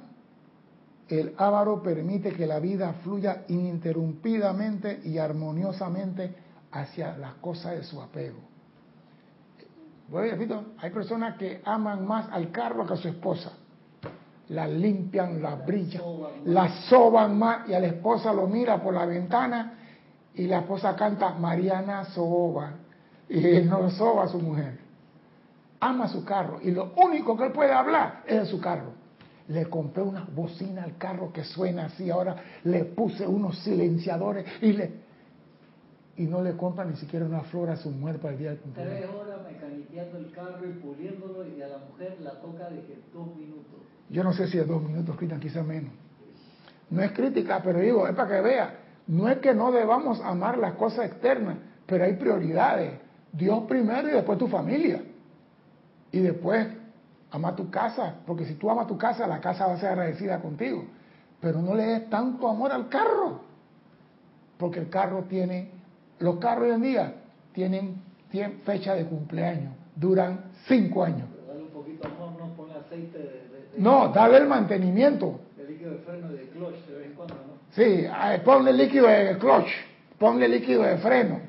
[1.10, 6.36] el ávaro permite que la vida fluya ininterrumpidamente y armoniosamente
[6.72, 8.40] hacia las cosas de su apego.
[10.10, 13.52] Voy repito, hay personas que aman más al carro que a su esposa
[14.50, 16.02] la limpian, la brillan,
[16.46, 19.74] la soban más y a la esposa lo mira por la ventana
[20.34, 22.72] y la esposa canta Mariana soba
[23.28, 24.87] y él no soba a su mujer.
[25.80, 28.94] Ama su carro y lo único que él puede hablar es de su carro.
[29.48, 34.74] Le compré una bocina al carro que suena así, ahora le puse unos silenciadores y
[34.74, 35.08] le
[36.18, 38.60] y no le compra ni siquiera una flor a su mujer para el día del
[38.60, 38.98] cumpleaños.
[38.98, 42.98] Tres horas mecaniqueando el carro y puliéndolo y a la mujer la toca de que
[43.14, 43.82] dos minutos.
[44.10, 45.92] Yo no sé si es dos minutos, Cristian, quizás menos.
[46.90, 48.80] No es crítica, pero digo, es para que vea.
[49.06, 52.94] No es que no debamos amar las cosas externas, pero hay prioridades.
[53.32, 55.02] Dios primero y después tu familia.
[56.12, 56.68] Y después
[57.32, 60.40] ama tu casa, porque si tú amas tu casa, la casa va a ser agradecida
[60.40, 60.86] contigo.
[61.40, 63.42] Pero no le des tanto amor al carro,
[64.58, 65.70] porque el carro tiene,
[66.20, 67.14] los carros hoy en día
[67.54, 68.02] tienen,
[68.66, 71.28] fecha de cumpleaños, duran cinco años.
[71.48, 75.40] Dale un poquito amor, no pone aceite de no, dale el mantenimiento.
[75.58, 77.58] El líquido de freno y de clutch de vez en cuando, ¿no?
[77.72, 78.06] Sí,
[78.44, 79.68] ponle líquido de clutch,
[80.18, 81.40] ponle líquido de freno,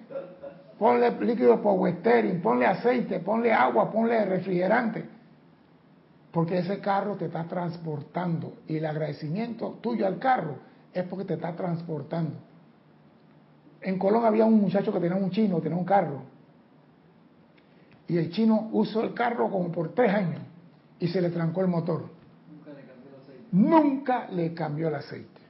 [0.79, 1.61] ponle líquido
[2.01, 5.05] steering, ponle aceite, ponle agua, ponle refrigerante.
[6.31, 10.57] Porque ese carro te está transportando y el agradecimiento tuyo al carro
[10.93, 12.37] es porque te está transportando.
[13.81, 16.23] En Colón había un muchacho que tenía un chino, tenía un carro.
[18.07, 20.41] Y el chino usó el carro como por tres años
[20.99, 22.19] y se le trancó el motor
[23.53, 25.41] nunca le cambió el aceite.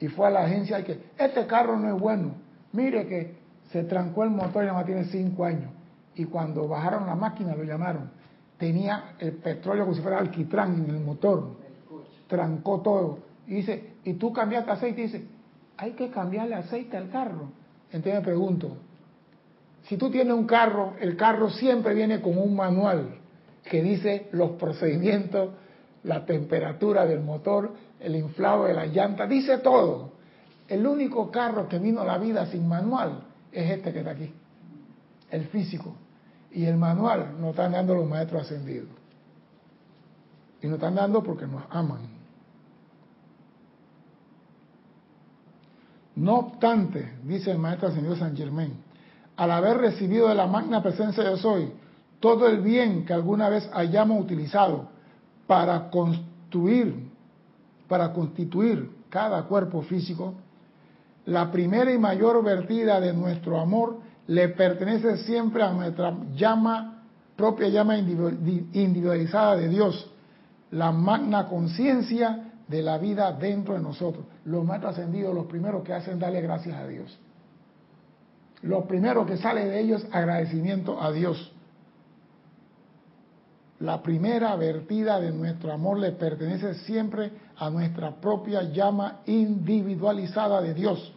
[0.00, 2.34] Y fue a la agencia y que, este carro no es bueno.
[2.72, 3.37] Mire que
[3.70, 5.70] se trancó el motor y nada más tiene cinco años.
[6.14, 8.10] Y cuando bajaron la máquina lo llamaron.
[8.56, 11.50] Tenía el petróleo como si fuera alquitrán en el motor.
[12.26, 13.18] Trancó todo.
[13.46, 15.00] Y dice, ¿y tú cambiaste aceite?
[15.00, 15.26] Y dice,
[15.76, 17.50] hay que cambiarle aceite al carro.
[17.92, 18.76] Entonces me pregunto,
[19.84, 23.16] si tú tienes un carro, el carro siempre viene con un manual
[23.64, 25.50] que dice los procedimientos
[26.04, 30.12] la temperatura del motor, el inflado de la llanta, dice todo.
[30.68, 34.32] El único carro que vino a la vida sin manual es este que está aquí,
[35.30, 35.94] el físico.
[36.50, 38.88] Y el manual nos están dando los maestros ascendidos.
[40.62, 42.00] Y nos están dando porque nos aman.
[46.16, 48.74] No obstante, dice el maestro ascendido San Germain,
[49.36, 51.72] al haber recibido de la magna presencia de soy
[52.18, 54.88] todo el bien que alguna vez hayamos utilizado
[55.46, 57.08] para construir,
[57.86, 60.34] para constituir cada cuerpo físico,
[61.28, 67.02] la primera y mayor vertida de nuestro amor le pertenece siempre a nuestra llama,
[67.36, 70.10] propia llama individualizada de Dios,
[70.70, 74.24] la magna conciencia de la vida dentro de nosotros.
[74.46, 77.18] Los más ascendidos, los primeros que hacen darle gracias a Dios.
[78.62, 81.52] Lo primero que sale de ellos, agradecimiento a Dios.
[83.80, 90.72] La primera vertida de nuestro amor le pertenece siempre a nuestra propia llama individualizada de
[90.72, 91.12] Dios,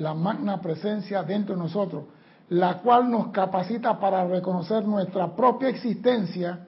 [0.00, 2.04] la magna presencia dentro de nosotros,
[2.48, 6.66] la cual nos capacita para reconocer nuestra propia existencia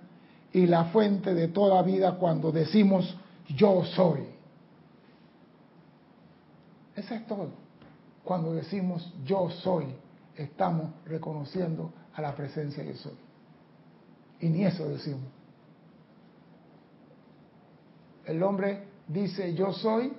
[0.52, 3.16] y la fuente de toda vida cuando decimos
[3.48, 4.26] yo soy.
[6.94, 7.48] Eso es todo.
[8.22, 9.86] Cuando decimos yo soy,
[10.36, 13.16] estamos reconociendo a la presencia de soy.
[14.40, 15.22] Y ni eso decimos.
[18.26, 20.12] El hombre dice yo soy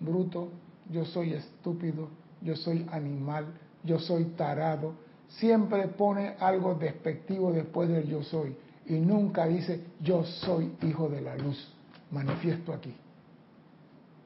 [0.00, 0.50] bruto,
[0.90, 3.46] yo soy estúpido, yo soy animal,
[3.84, 4.94] yo soy tarado.
[5.28, 8.56] Siempre pone algo despectivo después del yo soy.
[8.86, 11.72] Y nunca dice yo soy hijo de la luz.
[12.10, 12.94] Manifiesto aquí.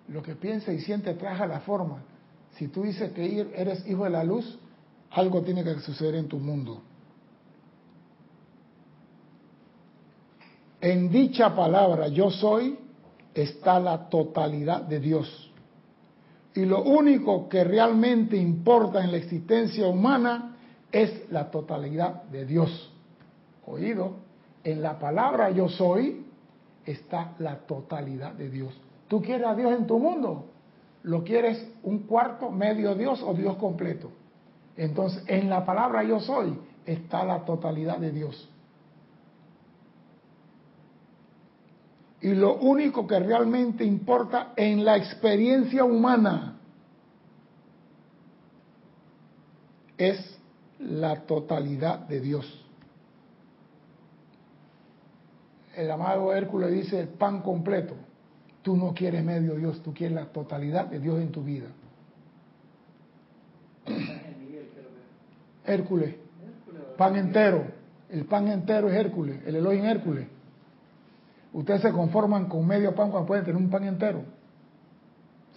[0.08, 2.02] Lo que piensa y siente traja la forma.
[2.56, 4.58] Si tú dices que eres hijo de la luz,
[5.10, 6.82] algo tiene que suceder en tu mundo.
[10.80, 12.78] En dicha palabra yo soy
[13.34, 15.51] está la totalidad de Dios.
[16.54, 20.56] Y lo único que realmente importa en la existencia humana
[20.90, 22.92] es la totalidad de Dios.
[23.66, 24.16] Oído,
[24.64, 26.26] en la palabra yo soy
[26.84, 28.78] está la totalidad de Dios.
[29.08, 30.46] ¿Tú quieres a Dios en tu mundo?
[31.02, 34.10] ¿Lo quieres un cuarto, medio Dios o Dios completo?
[34.76, 38.48] Entonces, en la palabra yo soy está la totalidad de Dios.
[42.22, 46.56] Y lo único que realmente importa en la experiencia humana
[49.98, 50.38] es
[50.78, 52.64] la totalidad de Dios.
[55.74, 57.94] El amado Hércules dice el pan completo.
[58.62, 61.66] Tú no quieres medio Dios, tú quieres la totalidad de Dios en tu vida.
[65.64, 66.14] Hércules,
[66.96, 67.64] pan entero.
[68.08, 70.28] El pan entero es Hércules, el Elohim Hércules.
[71.52, 74.22] Ustedes se conforman con medio pan cuando pueden tener un pan entero.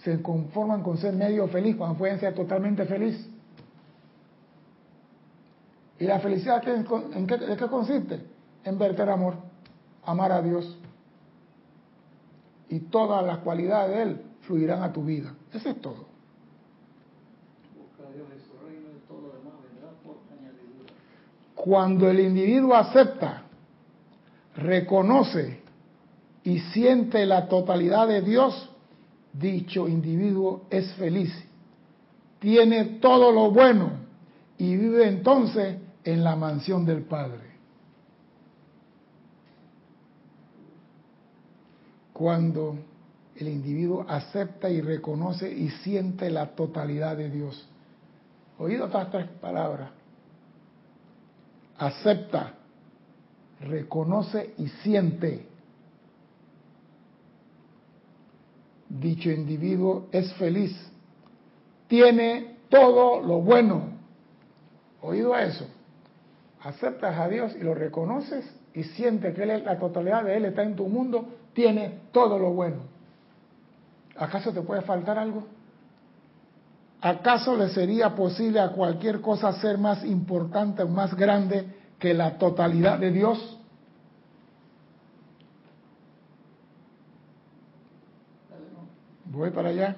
[0.02, 3.28] Se conforman con ser medio feliz cuando pueden ser totalmente feliz.
[5.98, 8.20] ¿Y la felicidad en qué, qué consiste?
[8.64, 9.36] En verter amor,
[10.04, 10.78] amar a Dios.
[12.68, 15.34] Y todas las cualidades de Él fluirán a tu vida.
[15.52, 16.04] Eso es todo.
[21.54, 23.42] Cuando el individuo acepta,
[24.56, 25.65] reconoce
[26.46, 28.70] y siente la totalidad de Dios,
[29.32, 31.34] dicho individuo es feliz,
[32.38, 33.90] tiene todo lo bueno
[34.56, 37.40] y vive entonces en la mansión del Padre.
[42.12, 42.76] Cuando
[43.34, 47.68] el individuo acepta y reconoce y siente la totalidad de Dios.
[48.58, 49.90] Oído estas tres palabras.
[51.76, 52.54] Acepta,
[53.60, 55.55] reconoce y siente
[59.00, 60.74] dicho individuo es feliz,
[61.88, 63.96] tiene todo lo bueno.
[65.02, 65.66] ¿Oído a eso?
[66.62, 70.74] Aceptas a Dios y lo reconoces y sientes que la totalidad de Él está en
[70.74, 72.78] tu mundo, tiene todo lo bueno.
[74.16, 75.44] ¿Acaso te puede faltar algo?
[77.00, 81.66] ¿Acaso le sería posible a cualquier cosa ser más importante o más grande
[81.98, 83.58] que la totalidad de Dios?
[89.36, 89.96] Voy para allá.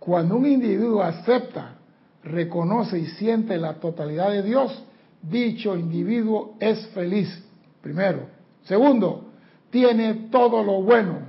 [0.00, 1.76] Cuando un individuo acepta,
[2.24, 4.84] reconoce y siente la totalidad de Dios,
[5.22, 7.28] dicho individuo es feliz.
[7.80, 8.26] Primero.
[8.64, 9.30] Segundo,
[9.70, 11.20] tiene todo lo bueno.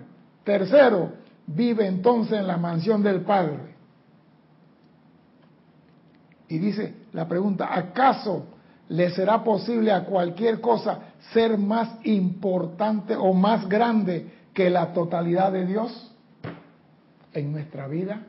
[0.43, 1.11] Tercero,
[1.45, 3.75] vive entonces en la mansión del Padre.
[6.47, 8.47] Y dice la pregunta, ¿acaso
[8.89, 10.99] le será posible a cualquier cosa
[11.31, 16.11] ser más importante o más grande que la totalidad de Dios
[17.33, 18.23] en nuestra vida.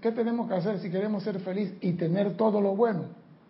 [0.00, 3.06] ¿Qué tenemos que hacer si queremos ser felices y tener todo lo bueno?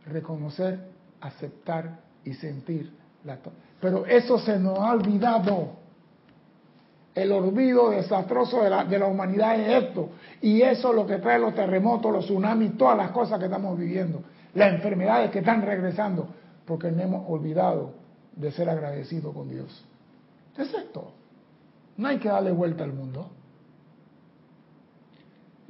[0.06, 0.80] Reconocer,
[1.20, 2.92] aceptar y sentir
[3.24, 3.38] la
[3.80, 5.82] Pero eso se nos ha olvidado.
[7.14, 10.08] El olvido desastroso de la, de la humanidad es esto.
[10.40, 13.78] Y eso es lo que trae los terremotos, los tsunamis, todas las cosas que estamos
[13.78, 14.22] viviendo.
[14.54, 16.26] Las enfermedades que están regresando.
[16.64, 18.01] Porque no hemos olvidado
[18.36, 19.84] de ser agradecido con Dios.
[20.56, 21.12] Es esto.
[21.96, 23.30] No hay que darle vuelta al mundo.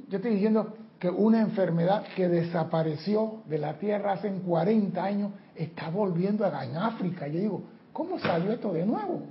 [0.09, 5.89] Yo estoy diciendo que una enfermedad que desapareció de la tierra hace 40 años está
[5.89, 7.27] volviendo a, en África.
[7.27, 9.23] Yo digo, ¿cómo salió esto de nuevo?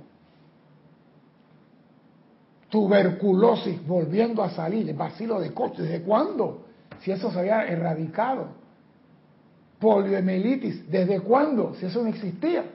[2.69, 6.65] Tuberculosis volviendo a salir, el vacilo de coche, ¿desde cuándo?
[7.01, 8.47] Si eso se había erradicado.
[9.79, 10.89] poliomielitis.
[10.89, 11.75] ¿Desde cuándo?
[11.75, 12.65] Si eso no existía.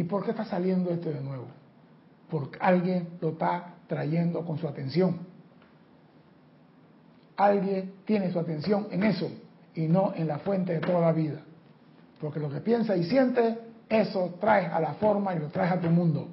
[0.00, 1.44] ¿Y por qué está saliendo esto de nuevo?
[2.30, 5.18] Porque alguien lo está trayendo con su atención.
[7.36, 9.30] Alguien tiene su atención en eso
[9.74, 11.42] y no en la fuente de toda la vida.
[12.18, 13.58] Porque lo que piensa y siente,
[13.90, 16.28] eso trae a la forma y lo trae a tu mundo.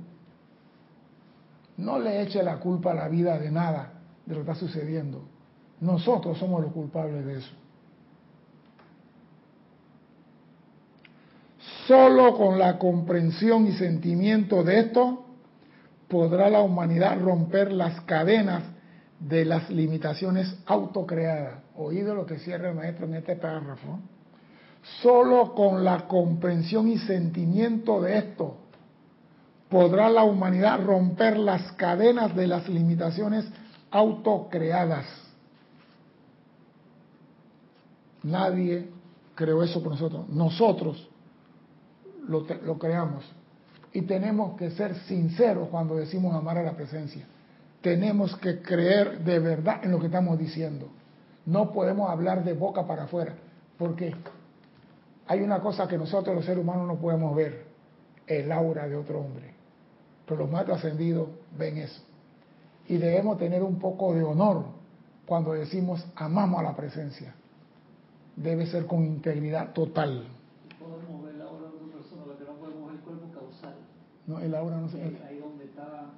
[1.75, 3.91] No le eche la culpa a la vida de nada
[4.25, 5.27] de lo que está sucediendo.
[5.81, 7.51] Nosotros somos los culpables de eso.
[11.87, 15.23] Solo con la comprensión y sentimiento de esto
[16.09, 18.63] podrá la humanidad romper las cadenas
[19.21, 21.61] de las limitaciones autocreadas.
[21.77, 23.99] Oído lo que cierra el maestro en este párrafo.
[25.01, 28.57] Solo con la comprensión y sentimiento de esto
[29.69, 33.45] podrá la humanidad romper las cadenas de las limitaciones
[33.91, 35.05] autocreadas.
[38.23, 38.89] Nadie
[39.35, 40.27] creó eso por nosotros.
[40.29, 41.09] Nosotros
[42.27, 43.23] lo, creamos.
[43.93, 47.25] Y tenemos que ser sinceros cuando decimos amar a la presencia.
[47.81, 50.89] Tenemos que creer de verdad en lo que estamos diciendo.
[51.45, 53.35] No podemos hablar de boca para afuera.
[53.77, 54.13] Porque
[55.27, 57.65] hay una cosa que nosotros los seres humanos no podemos ver.
[58.25, 59.53] El aura de otro hombre.
[60.25, 62.01] Pero los más ascendidos ven eso.
[62.89, 64.65] Y debemos tener un poco de honor
[65.25, 67.35] cuando decimos amamos a la presencia.
[68.35, 70.27] Debe ser con integridad total.
[70.79, 73.75] Podemos ver el aura de una persona, lo que no podemos ver el cuerpo causal.
[74.27, 75.17] No, el aura no se ve.
[75.27, 76.11] Ahí donde está.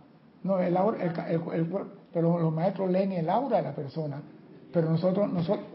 [0.43, 1.67] No, el aura, el, el,
[2.11, 4.21] pero los maestros leen el aura de la persona.
[4.73, 5.65] Pero nosotros, nosotros.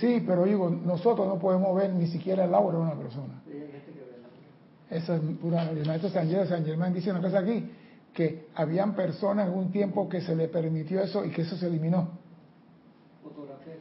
[0.00, 3.42] Sí, pero digo, nosotros no podemos ver ni siquiera el aura de una persona.
[4.90, 5.70] Esa es pura.
[5.70, 7.70] El maestro San Germán dice una cosa aquí
[8.16, 11.66] que habían personas en un tiempo que se le permitió eso y que eso se
[11.66, 12.08] eliminó.
[13.22, 13.74] Fotografía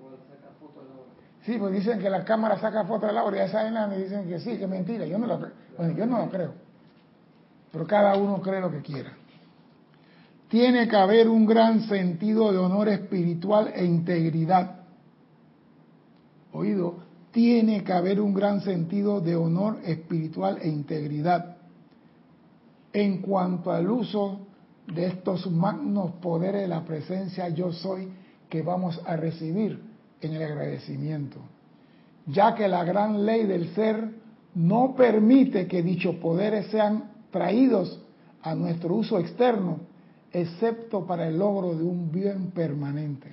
[0.00, 1.12] saca foto la hora.
[1.58, 4.28] Pues dicen que la cámara saca foto de la hora y ya saben y dicen
[4.28, 5.06] que sí, que mentira.
[5.06, 5.52] Yo no lo creo.
[5.76, 6.52] Bueno, yo no lo creo.
[7.72, 9.12] Pero cada uno cree lo que quiera.
[10.48, 14.80] Tiene que haber un gran sentido de honor espiritual e integridad.
[16.52, 21.56] Oído, tiene que haber un gran sentido de honor espiritual e integridad
[22.92, 24.40] en cuanto al uso
[24.86, 28.08] de estos magnos poderes de la presencia yo soy
[28.48, 29.89] que vamos a recibir
[30.20, 31.38] en el agradecimiento,
[32.26, 34.10] ya que la gran ley del ser
[34.54, 38.00] no permite que dichos poderes sean traídos
[38.42, 39.78] a nuestro uso externo,
[40.32, 43.28] excepto para el logro de un bien permanente.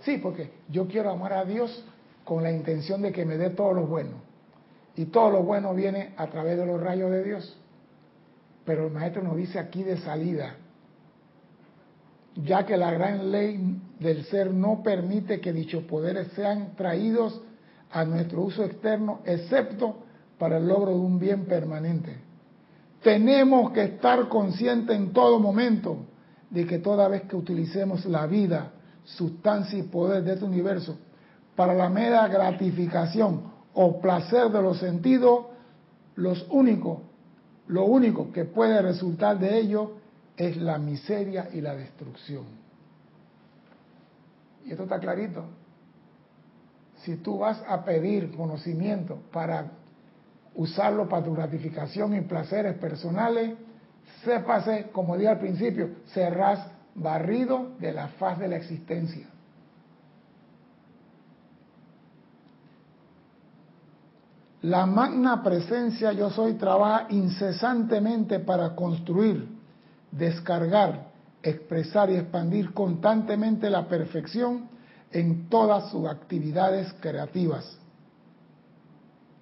[0.00, 1.84] Sí, porque yo quiero amar a Dios
[2.24, 4.32] con la intención de que me dé todo lo bueno.
[4.96, 7.56] Y todo lo bueno viene a través de los rayos de Dios.
[8.64, 10.56] Pero el maestro nos dice aquí de salida,
[12.36, 13.58] ya que la gran ley
[14.02, 17.40] del ser no permite que dichos poderes sean traídos
[17.90, 19.96] a nuestro uso externo, excepto
[20.38, 22.16] para el logro de un bien permanente.
[23.02, 26.06] Tenemos que estar conscientes en todo momento
[26.50, 28.72] de que toda vez que utilicemos la vida,
[29.04, 30.96] sustancia y poder de este universo
[31.56, 33.42] para la mera gratificación
[33.74, 35.46] o placer de los sentidos,
[36.16, 36.98] los únicos
[37.72, 39.92] lo único que puede resultar de ello
[40.36, 42.44] es la miseria y la destrucción.
[44.64, 45.44] Y esto está clarito.
[47.02, 49.72] Si tú vas a pedir conocimiento para
[50.54, 53.56] usarlo para tu gratificación y placeres personales,
[54.24, 59.26] sépase, como dije al principio, serás barrido de la faz de la existencia.
[64.62, 69.48] La magna presencia yo soy trabaja incesantemente para construir,
[70.12, 71.11] descargar,
[71.42, 74.68] expresar y expandir constantemente la perfección
[75.10, 77.78] en todas sus actividades creativas.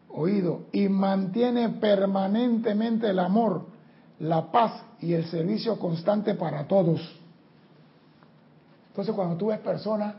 [0.09, 3.66] Oído, y mantiene permanentemente el amor,
[4.18, 7.01] la paz y el servicio constante para todos.
[8.88, 10.16] Entonces cuando tú ves personas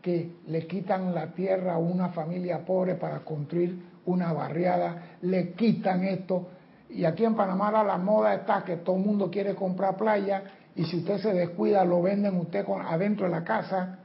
[0.00, 6.04] que le quitan la tierra a una familia pobre para construir una barriada, le quitan
[6.04, 6.48] esto.
[6.88, 10.44] Y aquí en Panamá la moda está que todo el mundo quiere comprar playa
[10.76, 13.98] y si usted se descuida lo venden usted con, adentro de la casa,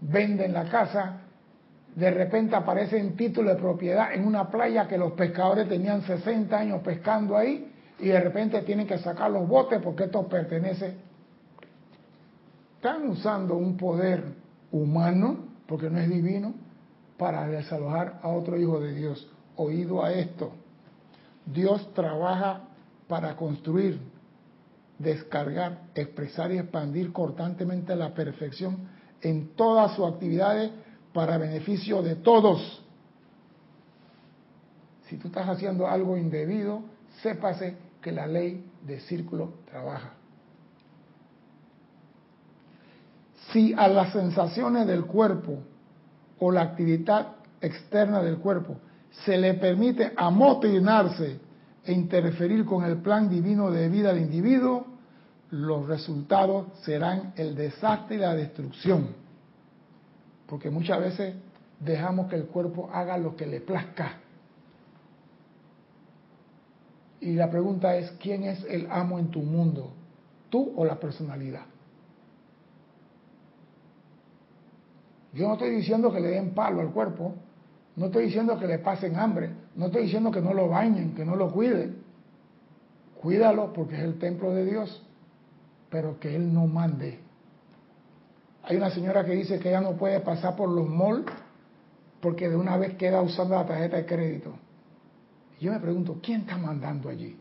[0.00, 1.20] venden la casa,
[1.94, 6.56] de repente aparece un título de propiedad en una playa que los pescadores tenían 60
[6.56, 10.96] años pescando ahí y de repente tienen que sacar los botes porque esto pertenece.
[12.76, 14.22] Están usando un poder
[14.70, 16.54] humano, porque no es divino,
[17.16, 20.52] para desalojar a otro hijo de Dios oído a esto.
[21.44, 22.60] Dios trabaja
[23.08, 23.98] para construir,
[24.98, 28.88] descargar, expresar y expandir cortantemente la perfección
[29.20, 30.70] en todas sus actividades
[31.12, 32.84] para beneficio de todos.
[35.08, 36.82] Si tú estás haciendo algo indebido,
[37.22, 40.12] sépase que la ley de círculo trabaja.
[43.52, 45.60] Si a las sensaciones del cuerpo
[46.38, 48.76] o la actividad externa del cuerpo
[49.24, 51.40] se le permite amotinarse
[51.88, 54.86] e interferir con el plan divino de vida del individuo,
[55.50, 59.08] los resultados serán el desastre y la destrucción.
[60.46, 61.34] Porque muchas veces
[61.80, 64.18] dejamos que el cuerpo haga lo que le plazca.
[67.20, 69.90] Y la pregunta es, ¿quién es el amo en tu mundo?
[70.50, 71.64] ¿Tú o la personalidad?
[75.32, 77.34] Yo no estoy diciendo que le den palo al cuerpo,
[77.96, 81.24] no estoy diciendo que le pasen hambre, no estoy diciendo que no lo bañen, que
[81.24, 82.02] no lo cuiden.
[83.22, 85.06] Cuídalo porque es el templo de Dios,
[85.88, 87.20] pero que Él no mande.
[88.64, 91.26] Hay una señora que dice que ella no puede pasar por los malls
[92.20, 94.52] porque de una vez queda usando la tarjeta de crédito.
[95.60, 97.38] Y yo me pregunto, ¿quién está mandando allí?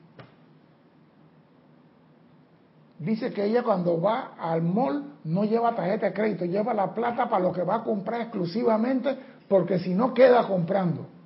[2.99, 7.27] Dice que ella cuando va al mall no lleva tarjeta de crédito, lleva la plata
[7.27, 9.17] para lo que va a comprar exclusivamente,
[9.47, 11.16] porque si no queda comprando.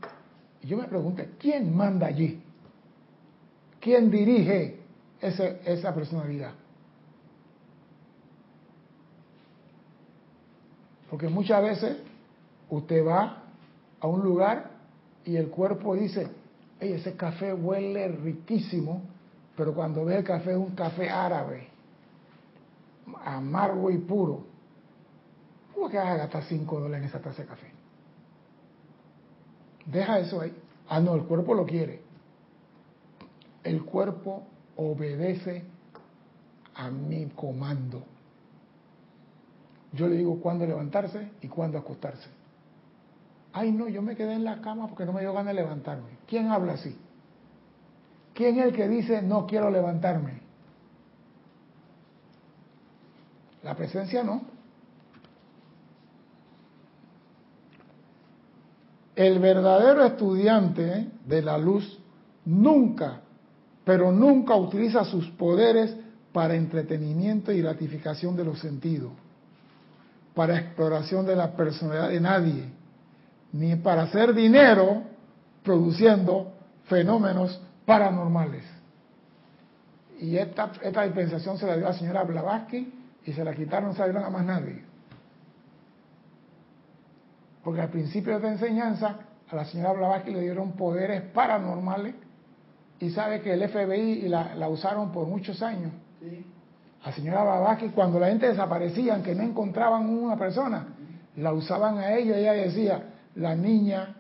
[0.62, 2.41] Y yo me pregunto, ¿quién manda allí?
[3.80, 4.80] ¿Quién dirige
[5.20, 6.53] esa personalidad?
[11.09, 11.97] Porque muchas veces
[12.70, 13.43] usted va
[13.99, 14.72] a un lugar
[15.26, 16.28] y el cuerpo dice,
[16.80, 19.01] ese café huele riquísimo,
[19.57, 21.68] pero cuando ve el café es un café árabe,
[23.26, 24.45] amargo y puro.
[25.74, 27.72] ¿Cómo que vas a gastar 5 dólares en esa taza de café?
[29.86, 30.54] Deja eso ahí.
[30.88, 32.02] Ah, no, el cuerpo lo quiere.
[33.64, 34.44] El cuerpo
[34.76, 35.64] obedece
[36.76, 38.04] a mi comando.
[39.94, 42.30] Yo le digo cuándo levantarse y cuándo acostarse.
[43.54, 46.10] Ay, no, yo me quedé en la cama porque no me dio ganas de levantarme.
[46.28, 46.98] ¿Quién habla así?
[48.34, 50.42] ¿Quién es el que dice no quiero levantarme?
[53.64, 54.42] La presencia no.
[59.22, 61.99] El verdadero estudiante de la luz
[62.43, 63.22] nunca,
[63.86, 65.95] pero nunca utiliza sus poderes
[66.34, 69.11] para entretenimiento y gratificación de los sentidos,
[70.34, 72.65] para exploración de la personalidad de nadie,
[73.53, 75.03] ni para hacer dinero
[75.61, 76.53] produciendo
[76.86, 78.63] fenómenos paranormales.
[80.19, 82.91] Y esta, esta dispensación se la dio la señora Blavatsky
[83.28, 84.91] y se la quitaron, no sabieron a más nadie.
[87.64, 92.16] Porque al principio de esta enseñanza a la señora Blavatsky le dieron poderes paranormales
[92.99, 95.91] y sabe que el FBI la, la usaron por muchos años.
[96.20, 96.45] Sí.
[97.05, 100.88] La señora Blavatsky cuando la gente desaparecía, que no encontraban una persona,
[101.36, 103.03] la usaban a ella ella decía,
[103.36, 104.16] la niña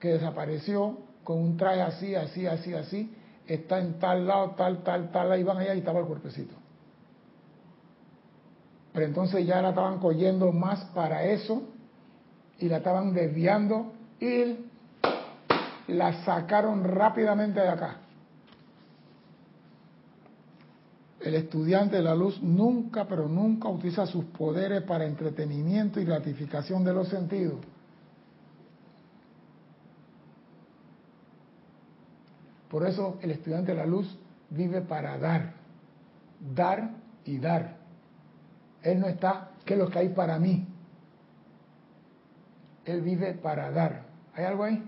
[0.00, 3.14] que desapareció con un traje así, así, así, así,
[3.46, 6.54] está en tal lado, tal, tal, tal, ahí van allá y estaba el cuerpecito.
[8.92, 11.62] Pero entonces ya la estaban cogiendo más para eso
[12.58, 14.56] y la estaban desviando y
[15.88, 17.96] la sacaron rápidamente de acá.
[21.20, 26.84] El estudiante de la luz nunca, pero nunca utiliza sus poderes para entretenimiento y gratificación
[26.84, 27.58] de los sentidos.
[32.70, 34.16] Por eso el estudiante de la luz
[34.50, 35.54] vive para dar,
[36.54, 36.90] dar
[37.24, 37.78] y dar.
[38.82, 40.66] Él no está, ¿qué es lo que hay para mí?
[42.88, 44.06] Él vive para dar.
[44.34, 44.82] ¿Hay algo ahí?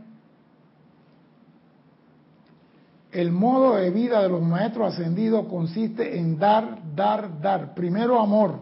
[3.12, 7.74] El modo de vida de los maestros ascendidos consiste en dar, dar, dar.
[7.74, 8.60] Primero amor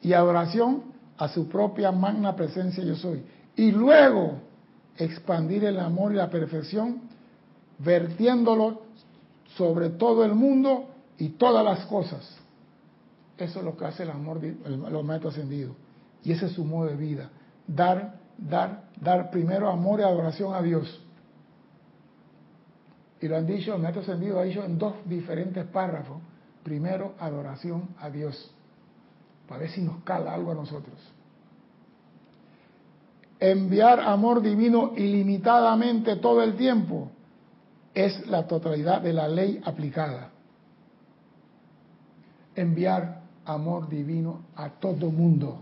[0.00, 0.84] y adoración
[1.18, 3.24] a su propia magna presencia yo soy.
[3.56, 4.34] Y luego
[4.96, 7.00] expandir el amor y la perfección,
[7.78, 8.82] vertiéndolo
[9.56, 10.84] sobre todo el mundo
[11.18, 12.36] y todas las cosas.
[13.36, 14.54] Eso es lo que hace el amor de
[14.90, 15.74] los maestros ascendidos.
[16.22, 17.30] Y ese es su modo de vida.
[17.66, 21.00] Dar, dar, dar primero amor y adoración a Dios.
[23.20, 26.18] Y lo han dicho, el maestro ascendido ha dicho en dos diferentes párrafos.
[26.62, 28.50] Primero, adoración a Dios.
[29.46, 30.96] Para ver si nos cala algo a nosotros.
[33.38, 37.10] Enviar amor divino ilimitadamente todo el tiempo
[37.94, 40.30] es la totalidad de la ley aplicada.
[42.54, 45.60] Enviar amor divino a todo mundo,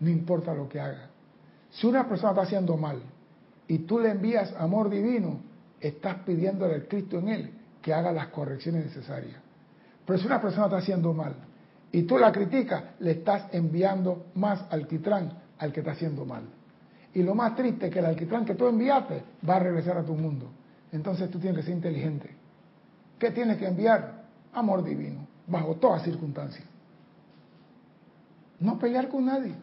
[0.00, 1.07] no importa lo que haga.
[1.70, 3.00] Si una persona está haciendo mal
[3.66, 5.40] y tú le envías amor divino,
[5.80, 7.50] estás pidiéndole al Cristo en él
[7.82, 9.36] que haga las correcciones necesarias.
[10.04, 11.34] Pero si una persona está haciendo mal
[11.92, 16.44] y tú la criticas, le estás enviando más alquitrán al que está haciendo mal.
[17.14, 20.04] Y lo más triste es que el alquitrán que tú enviaste va a regresar a
[20.04, 20.50] tu mundo.
[20.92, 22.30] Entonces tú tienes que ser inteligente.
[23.18, 24.24] ¿Qué tienes que enviar?
[24.52, 26.64] Amor divino, bajo todas circunstancias.
[28.60, 29.54] No pelear con nadie.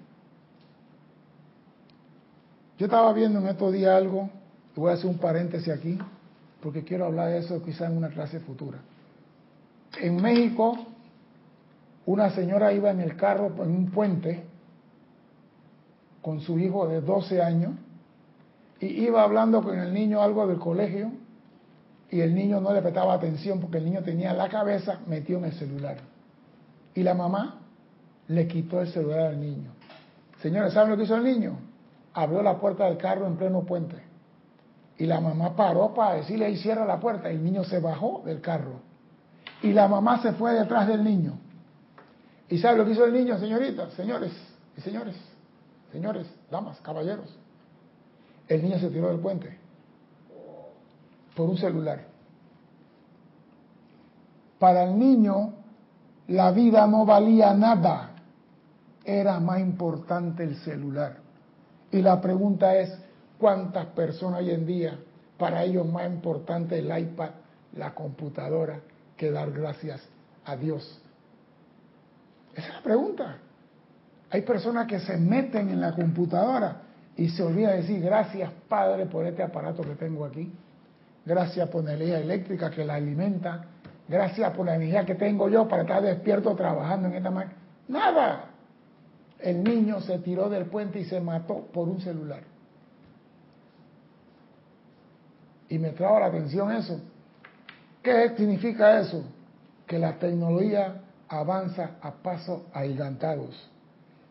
[2.78, 4.30] Yo estaba viendo en estos días algo,
[4.76, 5.98] voy a hacer un paréntesis aquí,
[6.62, 8.80] porque quiero hablar de eso quizá en una clase futura.
[10.02, 10.78] En México,
[12.06, 14.44] una señora iba en el carro en un puente
[16.22, 17.74] con su hijo de 12 años
[18.80, 21.12] y iba hablando con el niño algo del colegio
[22.12, 25.46] y el niño no le prestaba atención porque el niño tenía la cabeza metido en
[25.46, 25.98] el celular.
[26.94, 27.62] Y la mamá
[28.28, 29.72] le quitó el celular al niño.
[30.42, 31.58] Señores, ¿saben lo que hizo el niño?
[32.16, 34.02] Abrió la puerta del carro en pleno puente.
[34.98, 37.32] Y la mamá paró para decirle ahí cierra la puerta.
[37.32, 38.80] Y el niño se bajó del carro.
[39.62, 41.38] Y la mamá se fue detrás del niño.
[42.50, 44.32] ¿Y sabe lo que hizo el niño, señoritas, señores
[44.78, 45.16] y señores?
[45.92, 47.38] Señores, damas, caballeros.
[48.48, 49.66] El niño se tiró del puente
[51.36, 52.06] por un celular.
[54.58, 55.54] Para el niño,
[56.28, 58.12] la vida no valía nada.
[59.04, 61.25] Era más importante el celular.
[61.96, 62.94] Y la pregunta es,
[63.38, 65.00] ¿cuántas personas hoy en día,
[65.38, 67.30] para ellos más importante el iPad,
[67.74, 68.82] la computadora,
[69.16, 70.02] que dar gracias
[70.44, 71.02] a Dios?
[72.54, 73.38] Esa es la pregunta.
[74.30, 76.82] Hay personas que se meten en la computadora
[77.16, 80.52] y se olvida decir gracias Padre por este aparato que tengo aquí.
[81.26, 83.68] Gracias por la energía eléctrica que la alimenta.
[84.10, 87.58] Gracias por la energía que tengo yo para estar despierto trabajando en esta máquina.
[87.88, 88.55] Nada.
[89.46, 92.42] El niño se tiró del puente y se mató por un celular.
[95.70, 97.00] Y me trajo la atención eso.
[98.02, 99.24] ¿Qué significa eso?
[99.86, 103.70] Que la tecnología avanza a pasos agigantados.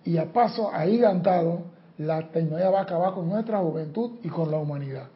[0.03, 1.61] Y a pasos agigantados,
[1.97, 5.07] la tecnología va a acabar con nuestra juventud y con la humanidad.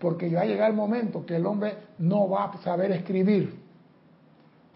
[0.00, 3.65] Porque ya llega el momento que el hombre no va a saber escribir.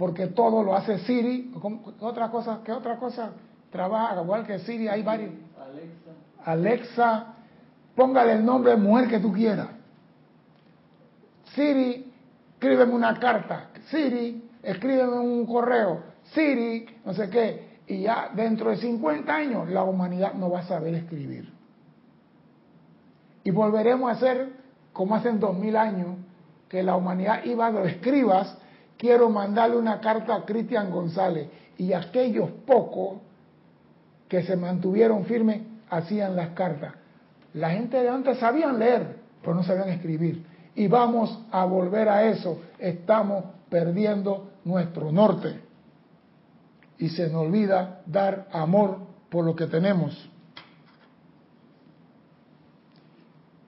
[0.01, 1.53] Porque todo lo hace Siri.
[1.53, 3.32] ¿Qué otra cosa, qué otra cosa
[3.70, 4.18] trabaja?
[4.22, 5.32] Igual que Siri, hay varios.
[5.61, 6.51] Alexa.
[6.51, 7.26] Alexa,
[7.94, 9.68] póngale el nombre de mujer que tú quieras.
[11.55, 12.11] Siri,
[12.55, 13.68] escríbeme una carta.
[13.90, 16.03] Siri, escríbeme un correo.
[16.32, 17.80] Siri, no sé qué.
[17.86, 21.53] Y ya dentro de 50 años la humanidad no va a saber escribir.
[23.44, 24.48] Y volveremos a ser
[24.94, 26.16] como hace dos mil años
[26.70, 28.57] que la humanidad iba a los escribas.
[29.01, 31.48] Quiero mandarle una carta a Cristian González.
[31.78, 33.16] Y aquellos pocos
[34.28, 36.92] que se mantuvieron firmes hacían las cartas.
[37.55, 40.44] La gente de antes sabían leer, pero no sabían escribir.
[40.74, 42.61] Y vamos a volver a eso.
[42.78, 45.61] Estamos perdiendo nuestro norte.
[46.98, 48.98] Y se nos olvida dar amor
[49.30, 50.28] por lo que tenemos.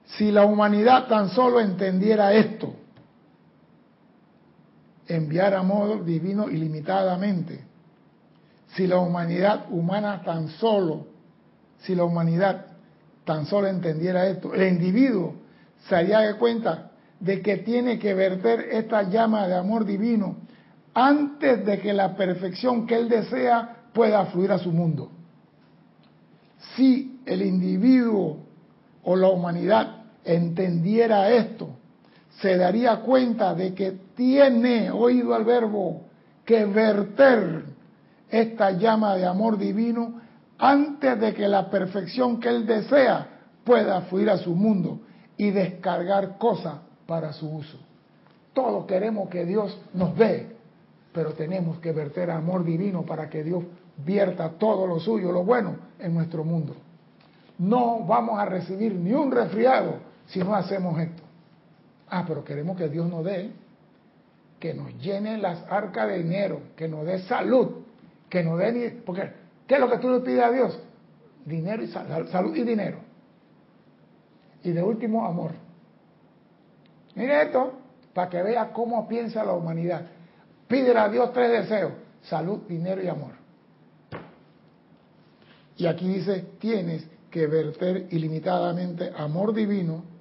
[0.05, 2.75] Si la humanidad tan solo entendiera esto,
[5.07, 7.59] enviar amor divino ilimitadamente,
[8.75, 11.07] si la humanidad humana tan solo,
[11.79, 12.65] si la humanidad
[13.25, 15.35] tan solo entendiera esto, el individuo
[15.87, 20.37] se haría cuenta de que tiene que verter esta llama de amor divino
[20.93, 25.09] antes de que la perfección que él desea pueda fluir a su mundo.
[26.75, 28.37] Si el individuo
[29.03, 31.69] o la humanidad entendiera esto,
[32.41, 36.01] se daría cuenta de que tiene, oído al verbo,
[36.45, 37.63] que verter
[38.29, 40.21] esta llama de amor divino
[40.57, 43.27] antes de que la perfección que él desea
[43.63, 44.99] pueda fluir a su mundo
[45.37, 46.75] y descargar cosas
[47.05, 47.77] para su uso.
[48.53, 50.55] Todos queremos que Dios nos dé,
[51.11, 53.63] pero tenemos que verter amor divino para que Dios
[53.97, 56.75] vierta todo lo suyo, lo bueno, en nuestro mundo.
[57.57, 59.95] No vamos a recibir ni un resfriado
[60.27, 61.22] si no hacemos esto.
[62.15, 63.49] Ah, pero queremos que Dios nos dé,
[64.59, 67.77] que nos llene las arcas de dinero, que nos dé salud,
[68.29, 69.01] que nos dé...
[69.03, 69.31] Porque,
[69.65, 70.79] ¿qué es lo que tú le pides a Dios?
[71.43, 72.99] Dinero y salud y dinero.
[74.61, 75.53] Y de último, amor.
[77.15, 77.79] Mire esto,
[78.13, 80.05] para que vea cómo piensa la humanidad.
[80.67, 83.31] Pídele a Dios tres deseos, salud, dinero y amor.
[85.77, 90.12] Y aquí dice, tienes que verter ilimitadamente amor divino,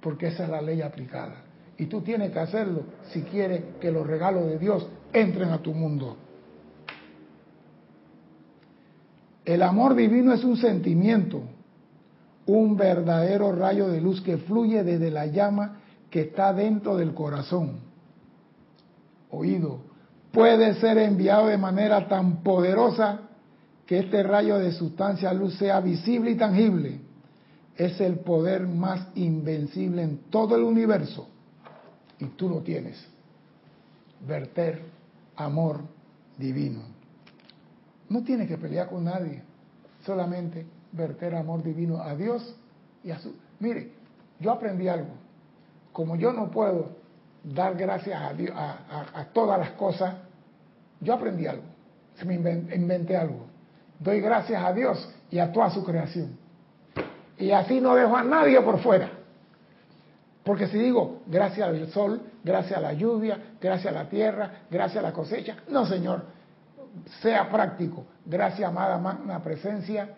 [0.00, 1.44] porque esa es la ley aplicada.
[1.76, 5.72] Y tú tienes que hacerlo si quieres que los regalos de Dios entren a tu
[5.72, 6.16] mundo.
[9.44, 11.42] El amor divino es un sentimiento,
[12.46, 15.80] un verdadero rayo de luz que fluye desde la llama
[16.10, 17.80] que está dentro del corazón.
[19.30, 19.80] oído,
[20.32, 23.20] puede ser enviado de manera tan poderosa
[23.86, 27.00] que este rayo de sustancia luz sea visible y tangible.
[27.78, 31.28] Es el poder más invencible en todo el universo
[32.18, 33.02] y tú lo tienes.
[34.26, 34.82] Verter
[35.36, 35.80] amor
[36.36, 36.80] divino.
[38.08, 39.42] No tienes que pelear con nadie,
[40.04, 42.56] solamente verter amor divino a Dios
[43.04, 43.34] y a su...
[43.60, 43.92] Mire,
[44.40, 45.10] yo aprendí algo.
[45.92, 46.96] Como yo no puedo
[47.44, 50.14] dar gracias a, Dios, a, todas las cosas,
[51.00, 51.64] yo aprendí algo.
[52.16, 53.46] Se me inventé, algo.
[54.00, 56.37] Doy gracias a Dios y a toda su creación.
[57.38, 59.10] Y así no dejo a nadie por fuera.
[60.44, 65.04] Porque si digo, gracias al sol, gracias a la lluvia, gracias a la tierra, gracias
[65.04, 66.22] a la cosecha, no Señor,
[67.20, 68.06] sea práctico.
[68.24, 70.08] Gracias, amada magna presencia,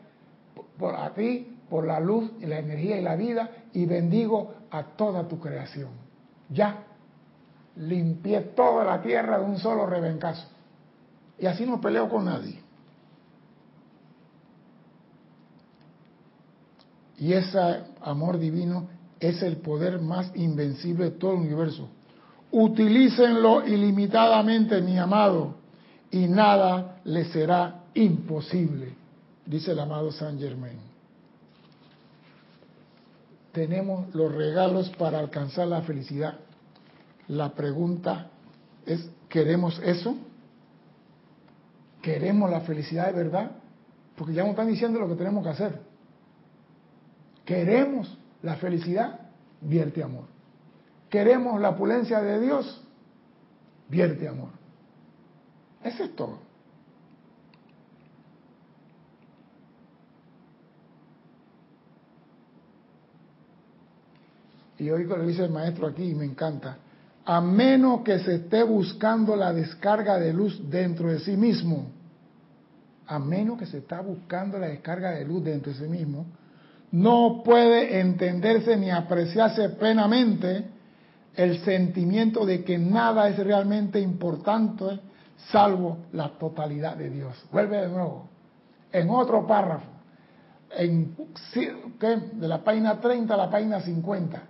[0.78, 4.82] por a ti, por la luz y la energía y la vida, y bendigo a
[4.82, 5.90] toda tu creación.
[6.48, 6.84] Ya,
[7.76, 10.48] limpié toda la tierra de un solo rebencazo.
[11.38, 12.60] Y así no peleo con nadie.
[17.20, 17.58] Y ese
[18.00, 18.88] amor divino
[19.20, 21.88] es el poder más invencible de todo el universo.
[22.50, 25.54] Utilícenlo ilimitadamente, mi amado,
[26.10, 28.94] y nada le será imposible,
[29.44, 30.78] dice el amado Saint Germain.
[33.52, 36.38] Tenemos los regalos para alcanzar la felicidad.
[37.28, 38.30] La pregunta
[38.86, 40.16] es, ¿queremos eso?
[42.00, 43.50] ¿Queremos la felicidad de verdad?
[44.16, 45.89] Porque ya nos están diciendo lo que tenemos que hacer.
[47.50, 49.22] ¿Queremos la felicidad?
[49.60, 50.26] Vierte amor.
[51.08, 52.80] ¿Queremos la opulencia de Dios?
[53.88, 54.50] Vierte amor.
[55.82, 56.38] Eso es todo.
[64.78, 66.76] Y oigo lo dice el maestro aquí y me encanta.
[67.24, 71.90] A menos que se esté buscando la descarga de luz dentro de sí mismo,
[73.08, 76.26] a menos que se está buscando la descarga de luz dentro de sí mismo,
[76.92, 80.64] no puede entenderse ni apreciarse plenamente
[81.34, 85.00] el sentimiento de que nada es realmente importante
[85.50, 87.34] salvo la totalidad de Dios.
[87.50, 88.28] Vuelve de nuevo.
[88.92, 89.86] En otro párrafo,
[90.76, 91.16] en,
[92.32, 94.42] de la página 30 a la página 50.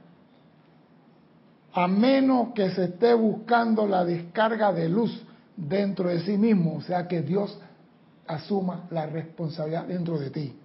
[1.73, 5.25] A menos que se esté buscando la descarga de luz
[5.57, 7.59] dentro de sí mismo, o sea que Dios
[8.27, 10.57] asuma la responsabilidad dentro de ti.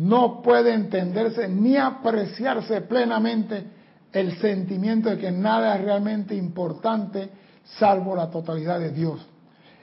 [0.00, 3.66] No puede entenderse ni apreciarse plenamente
[4.10, 7.28] el sentimiento de que nada es realmente importante
[7.78, 9.20] salvo la totalidad de Dios.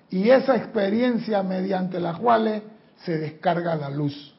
[0.10, 2.64] Y esa experiencia mediante la cual
[3.06, 4.34] se descarga la luz.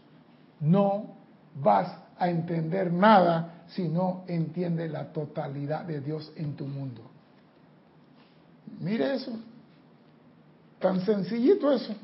[0.59, 1.15] No
[1.55, 7.03] vas a entender nada si no entiendes la totalidad de Dios en tu mundo.
[8.81, 9.31] Mire eso.
[10.81, 11.95] Tan sencillito eso.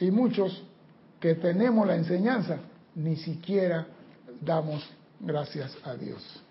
[0.00, 0.64] Y muchos
[1.20, 2.58] que tenemos la enseñanza,
[2.94, 3.86] ni siquiera
[4.40, 4.88] damos
[5.20, 6.42] gracias a Dios.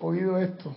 [0.00, 0.74] oído esto.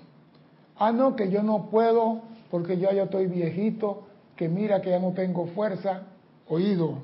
[0.78, 4.04] Ah, no, que yo no puedo porque yo ya estoy viejito,
[4.36, 6.04] que mira que ya no tengo fuerza.
[6.48, 7.04] Oído,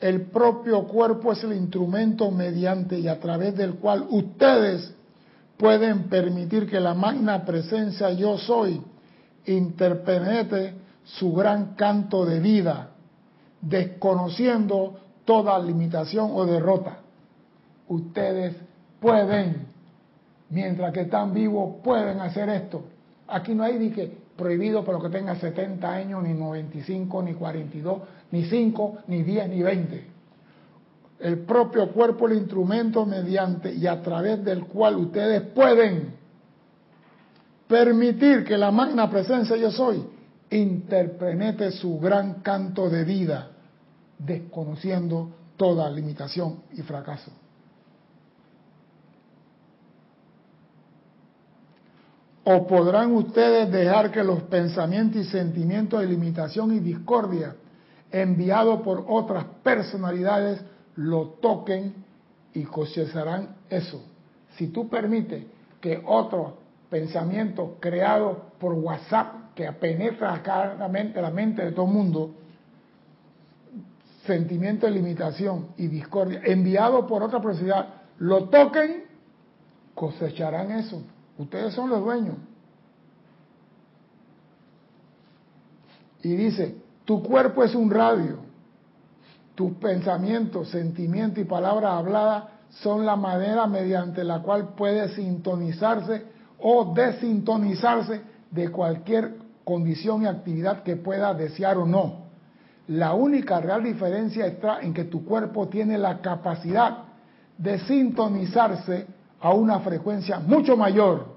[0.00, 4.92] el propio cuerpo es el instrumento mediante y a través del cual ustedes
[5.56, 8.82] pueden permitir que la magna presencia yo soy
[9.46, 10.74] interpenetre
[11.06, 12.90] su gran canto de vida,
[13.60, 16.98] desconociendo toda limitación o derrota.
[17.88, 18.56] Ustedes
[19.00, 19.66] pueden
[20.50, 22.82] mientras que están vivos pueden hacer esto.
[23.28, 28.02] Aquí no hay ni que prohibido lo que tenga 70 años, ni 95, ni 42,
[28.32, 30.04] ni 5, ni 10, ni 20.
[31.20, 36.14] El propio cuerpo, el instrumento mediante y a través del cual ustedes pueden
[37.66, 40.15] permitir que la magna presencia yo soy
[40.50, 43.50] interprete su gran canto de vida,
[44.18, 47.32] desconociendo toda limitación y fracaso.
[52.44, 57.56] ¿O podrán ustedes dejar que los pensamientos y sentimientos de limitación y discordia
[58.12, 60.60] enviados por otras personalidades
[60.94, 61.92] lo toquen
[62.54, 64.00] y cosecharán eso?
[64.56, 65.44] Si tú permites
[65.80, 70.42] que otro pensamiento creado por WhatsApp que penetra
[70.78, 72.34] la mente, la mente de todo el mundo,
[74.26, 79.04] sentimiento de limitación y discordia enviado por otra personalidad, lo toquen,
[79.94, 81.02] cosecharán eso.
[81.38, 82.36] Ustedes son los dueños.
[86.22, 88.38] Y dice, tu cuerpo es un radio.
[89.54, 96.94] Tus pensamientos, sentimientos y palabras habladas son la manera mediante la cual puede sintonizarse o
[96.94, 99.34] desintonizarse de cualquier
[99.64, 102.26] condición y actividad que pueda desear o no.
[102.88, 106.98] La única real diferencia está en que tu cuerpo tiene la capacidad
[107.58, 109.06] de sintonizarse
[109.40, 111.34] a una frecuencia mucho mayor,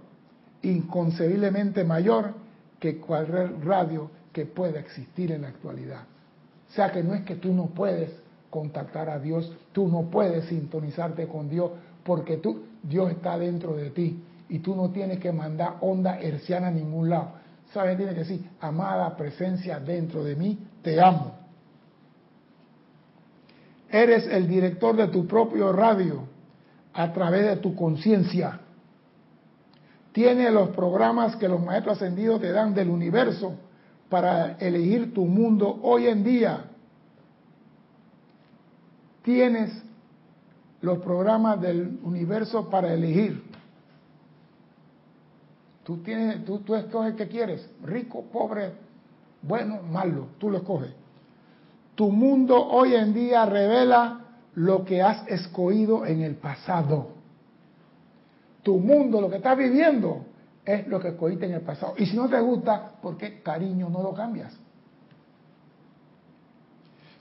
[0.62, 2.34] inconcebiblemente mayor
[2.80, 6.04] que cualquier radio que pueda existir en la actualidad.
[6.70, 8.12] O sea que no es que tú no puedes
[8.50, 11.72] contactar a Dios, tú no puedes sintonizarte con Dios,
[12.04, 16.68] porque tú, Dios está dentro de ti y tú no tienes que mandar onda herciana
[16.68, 17.34] a ningún lado.
[17.72, 17.98] ¿Sabes?
[17.98, 21.36] Tiene que decir, amada presencia dentro de mí, te amo.
[23.92, 26.24] Eres el director de tu propio radio
[26.94, 28.60] a través de tu conciencia.
[30.12, 33.56] Tiene los programas que los maestros ascendidos te dan del universo
[34.10, 36.66] para elegir tu mundo hoy en día.
[39.22, 39.84] Tienes
[40.82, 43.49] los programas del universo para elegir.
[45.90, 48.74] Tú, tienes, tú, tú escoges qué quieres, rico, pobre,
[49.42, 50.92] bueno, malo, tú lo escoges.
[51.96, 54.20] Tu mundo hoy en día revela
[54.54, 57.08] lo que has escogido en el pasado.
[58.62, 60.26] Tu mundo, lo que estás viviendo,
[60.64, 61.96] es lo que escogiste en el pasado.
[61.98, 64.56] Y si no te gusta, ¿por qué cariño no lo cambias?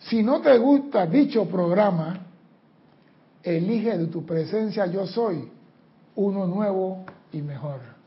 [0.00, 2.20] Si no te gusta dicho programa,
[3.42, 5.50] elige de tu presencia yo soy
[6.16, 7.97] uno nuevo y mejor.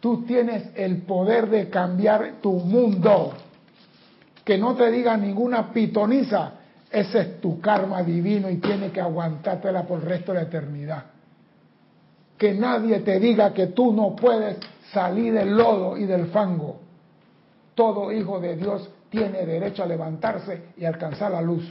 [0.00, 3.34] Tú tienes el poder de cambiar tu mundo
[4.44, 6.52] que no te diga ninguna pitoniza,
[6.90, 11.04] ese es tu karma divino y tiene que aguantártela por el resto de la eternidad.
[12.38, 14.56] Que nadie te diga que tú no puedes
[14.92, 16.80] salir del lodo y del fango.
[17.74, 21.70] Todo hijo de Dios tiene derecho a levantarse y alcanzar la luz.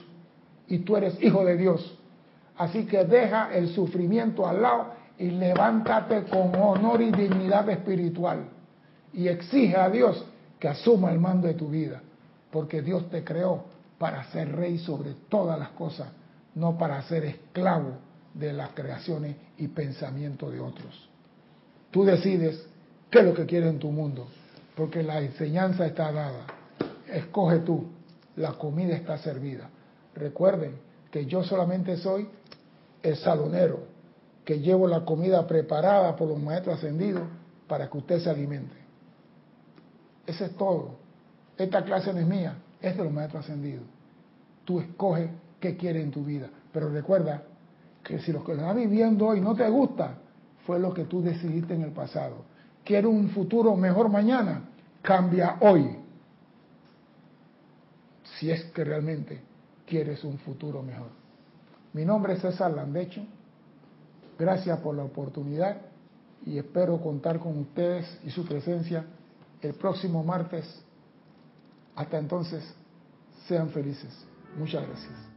[0.67, 1.97] Y tú eres hijo de Dios.
[2.57, 4.85] Así que deja el sufrimiento al lado
[5.17, 8.49] y levántate con honor y dignidad espiritual.
[9.13, 10.25] Y exige a Dios
[10.59, 12.01] que asuma el mando de tu vida
[12.51, 13.65] porque Dios te creó
[13.97, 16.07] para ser rey sobre todas las cosas,
[16.55, 17.97] no para ser esclavo
[18.33, 21.09] de las creaciones y pensamientos de otros.
[21.91, 22.65] Tú decides
[23.09, 24.27] qué es lo que quieres en tu mundo,
[24.75, 26.45] porque la enseñanza está dada.
[27.11, 27.85] Escoge tú,
[28.35, 29.69] la comida está servida.
[30.13, 30.75] Recuerden
[31.11, 32.27] que yo solamente soy
[33.01, 33.83] el salonero,
[34.47, 37.23] que llevo la comida preparada por los maestros ascendidos
[37.67, 38.77] para que usted se alimente.
[40.25, 40.95] Ese es todo.
[41.57, 43.83] Esta clase no es mía, es de los maestros ascendidos.
[44.63, 45.29] Tú escoges
[45.59, 46.49] qué quieres en tu vida.
[46.71, 47.43] Pero recuerda
[48.01, 50.15] que si lo que estás viviendo hoy no te gusta,
[50.65, 52.45] fue lo que tú decidiste en el pasado.
[52.85, 54.61] ¿Quieres un futuro mejor mañana?
[55.01, 55.97] Cambia hoy.
[58.39, 59.41] Si es que realmente
[59.85, 61.09] quieres un futuro mejor.
[61.91, 63.25] Mi nombre es César Landecho.
[64.37, 65.77] Gracias por la oportunidad
[66.45, 69.05] y espero contar con ustedes y su presencia
[69.61, 70.83] el próximo martes
[71.97, 72.63] hasta entonces,
[73.47, 74.13] sean felices.
[74.55, 75.27] Muchas gracias.